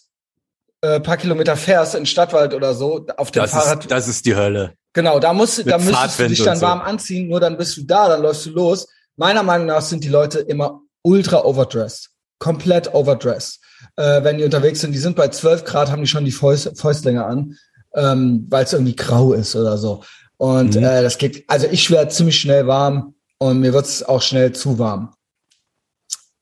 äh, 0.82 1.00
paar 1.00 1.18
Kilometer 1.18 1.56
fährst 1.56 1.96
in 1.96 2.06
Stadtwald 2.06 2.54
oder 2.54 2.74
so, 2.74 3.06
auf 3.18 3.32
dem 3.32 3.44
das 3.44 3.52
Fahrrad. 3.52 3.82
Ist, 3.82 3.92
das 3.92 4.08
ist 4.08 4.26
die 4.26 4.36
Hölle. 4.36 4.74
Genau, 4.94 5.20
da 5.20 5.34
musst, 5.34 5.68
da 5.68 5.78
müsstest 5.78 6.20
du 6.20 6.28
dich 6.30 6.44
dann 6.44 6.58
so. 6.58 6.62
warm 6.62 6.82
anziehen, 6.82 7.28
nur 7.28 7.40
dann 7.40 7.58
bist 7.58 7.76
du 7.78 7.84
da, 7.84 8.08
dann 8.08 8.22
läufst 8.22 8.46
du 8.46 8.52
los. 8.52 8.88
Meiner 9.16 9.44
Meinung 9.44 9.68
nach 9.68 9.82
sind 9.82 10.04
die 10.04 10.10
Leute 10.10 10.40
immer 10.40 10.82
ultra 11.02 11.44
overdressed. 11.44 12.10
Komplett 12.40 12.94
overdressed. 12.94 13.60
Äh, 13.96 14.24
wenn 14.24 14.38
die 14.38 14.44
unterwegs 14.44 14.82
sind, 14.82 14.92
die 14.92 15.00
sind 15.00 15.16
bei 15.16 15.28
12 15.28 15.66
Grad, 15.66 15.92
haben 15.92 16.02
die 16.02 16.08
schon 16.08 16.26
die 16.26 16.32
Fäust, 16.32 16.80
Fäustlinge 16.80 17.26
an, 17.26 17.58
ähm, 17.96 18.46
weil 18.50 18.66
es 18.66 18.74
irgendwie 18.74 18.96
grau 18.96 19.34
ist 19.34 19.56
oder 19.56 19.78
so. 19.78 20.04
Und 20.38 20.76
mhm. 20.76 20.84
äh, 20.84 21.02
das 21.02 21.18
geht, 21.18 21.44
also 21.48 21.68
ich 21.72 21.90
werde 21.90 22.12
ziemlich 22.12 22.40
schnell 22.40 22.68
warm 22.68 23.16
und 23.40 23.60
mir 23.60 23.74
wird 23.74 23.86
es 23.86 24.04
auch 24.04 24.22
schnell 24.22 24.54
zu 24.54 24.80
warm. 24.80 25.14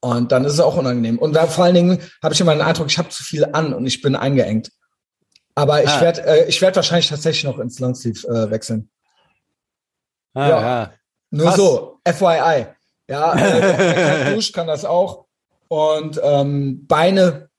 Und 0.02 0.32
dann 0.32 0.46
ist 0.46 0.54
es 0.54 0.60
auch 0.60 0.78
unangenehm. 0.78 1.20
Und 1.20 1.34
da 1.34 1.46
vor 1.46 1.66
allen 1.66 1.76
Dingen 1.76 2.00
habe 2.24 2.34
ich 2.34 2.42
immer 2.42 2.54
den 2.54 2.62
Eindruck, 2.62 2.88
ich 2.88 2.98
habe 2.98 3.10
zu 3.10 3.24
viel 3.24 3.46
an 3.46 3.74
und 3.74 3.86
ich 3.86 4.02
bin 4.02 4.16
eingeengt. 4.16 4.72
Aber 5.56 5.84
ich 5.84 5.90
ah. 5.90 6.02
werde 6.02 6.26
äh, 6.26 6.48
ich 6.48 6.62
werd 6.62 6.76
wahrscheinlich 6.76 7.10
tatsächlich 7.10 7.44
noch 7.44 7.60
ins 7.60 7.80
Longsleeve 7.80 8.28
äh, 8.28 8.52
wechseln. 8.52 8.90
Ah, 10.34 10.48
ja. 10.48 10.62
ja. 10.62 10.94
Nur 11.32 11.48
Krass. 11.48 11.56
so, 11.56 12.00
FYI. 12.06 12.68
Ja, 13.08 13.34
äh, 13.36 14.34
Dusch 14.36 14.52
kann 14.52 14.68
das 14.68 14.86
auch. 14.86 15.26
Und 15.68 16.20
ähm, 16.24 16.86
Beine, 16.88 17.50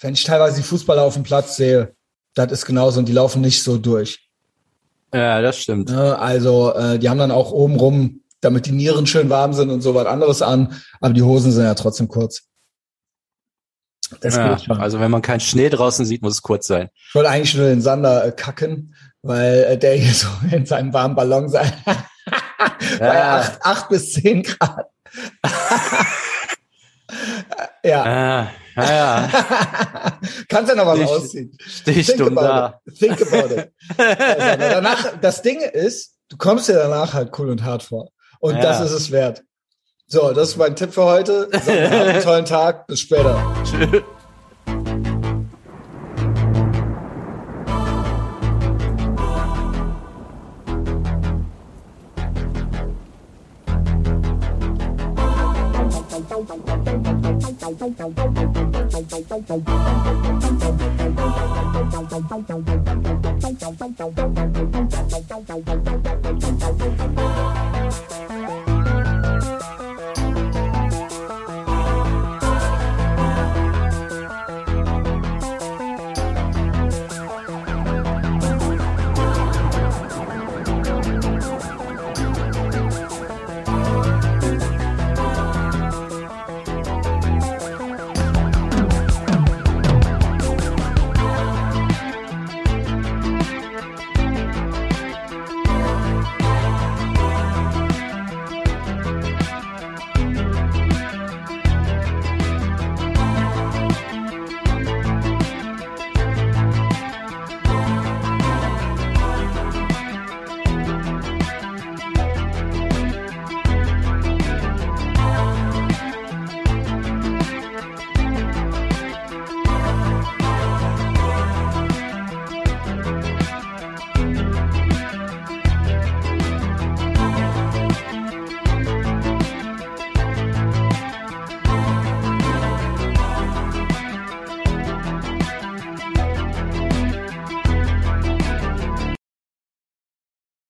wenn 0.00 0.14
ich 0.14 0.24
teilweise 0.24 0.56
die 0.56 0.62
Fußballer 0.62 1.02
auf 1.02 1.14
dem 1.14 1.22
Platz 1.22 1.56
sehe, 1.56 1.94
das 2.34 2.52
ist 2.52 2.66
genauso 2.66 2.98
und 2.98 3.08
die 3.08 3.12
laufen 3.12 3.40
nicht 3.40 3.62
so 3.62 3.78
durch. 3.78 4.28
Ja, 5.12 5.40
das 5.42 5.58
stimmt. 5.58 5.90
Also 5.90 6.72
äh, 6.74 6.98
die 6.98 7.08
haben 7.08 7.18
dann 7.18 7.32
auch 7.32 7.50
oben 7.50 7.76
rum, 7.76 8.20
damit 8.40 8.66
die 8.66 8.72
Nieren 8.72 9.06
schön 9.06 9.28
warm 9.28 9.52
sind 9.52 9.70
und 9.70 9.80
so 9.80 9.94
was 9.94 10.06
anderes 10.06 10.40
an, 10.40 10.80
aber 11.00 11.12
die 11.12 11.22
Hosen 11.22 11.52
sind 11.52 11.64
ja 11.64 11.74
trotzdem 11.74 12.08
kurz. 12.08 12.42
Das 14.20 14.36
ja, 14.36 14.54
geht 14.54 14.64
schon. 14.64 14.80
Also 14.80 15.00
wenn 15.00 15.10
man 15.10 15.22
keinen 15.22 15.40
Schnee 15.40 15.68
draußen 15.68 16.04
sieht, 16.04 16.22
muss 16.22 16.34
es 16.34 16.42
kurz 16.42 16.66
sein. 16.66 16.88
Ich 17.08 17.14
wollte 17.14 17.30
eigentlich 17.30 17.54
nur 17.54 17.66
den 17.68 17.80
Sander 17.82 18.24
äh, 18.26 18.32
kacken. 18.32 18.94
weil 19.22 19.64
äh, 19.64 19.78
der 19.78 19.94
hier 19.94 20.14
so 20.14 20.28
in 20.50 20.66
seinem 20.66 20.92
warmen 20.92 21.14
Ballon 21.14 21.48
sei. 21.48 21.72
Bei 22.98 23.14
Ja. 23.14 23.38
acht, 23.38 23.58
acht 23.62 23.88
bis 23.88 24.12
zehn 24.12 24.42
Grad. 24.42 24.86
ja. 27.84 28.02
Ah, 28.04 28.48
ja, 28.76 28.92
ja. 28.92 29.30
Kannst 30.48 30.70
ja 30.70 30.76
noch 30.76 30.86
was 30.86 30.98
Stich- 30.98 31.08
ausziehen. 31.08 31.56
Stichstumm 31.66 32.34
da. 32.34 32.80
it. 32.86 32.98
Think 32.98 33.20
about 33.22 33.54
it. 33.54 33.72
Also, 33.98 34.58
danach, 34.58 35.12
das 35.20 35.42
Ding 35.42 35.60
ist, 35.60 36.14
du 36.28 36.36
kommst 36.36 36.68
dir 36.68 36.74
danach 36.74 37.12
halt 37.14 37.36
cool 37.38 37.50
und 37.50 37.64
hart 37.64 37.82
vor. 37.82 38.10
Und 38.40 38.54
Ja. 38.56 38.62
das 38.62 38.80
ist 38.80 38.92
es 38.92 39.10
wert. 39.10 39.42
So, 40.12 40.32
das 40.32 40.48
ist 40.48 40.56
mein 40.56 40.74
Tipp 40.74 40.92
für 40.92 41.04
heute. 41.04 41.48
Sag, 41.52 41.62
habt 41.68 41.92
einen 41.92 42.22
tollen 42.22 42.44
Tag. 42.44 42.88
Bis 42.88 42.98
später. 42.98 43.40
Tschüss. 43.64 44.02
Thank. 68.28 68.39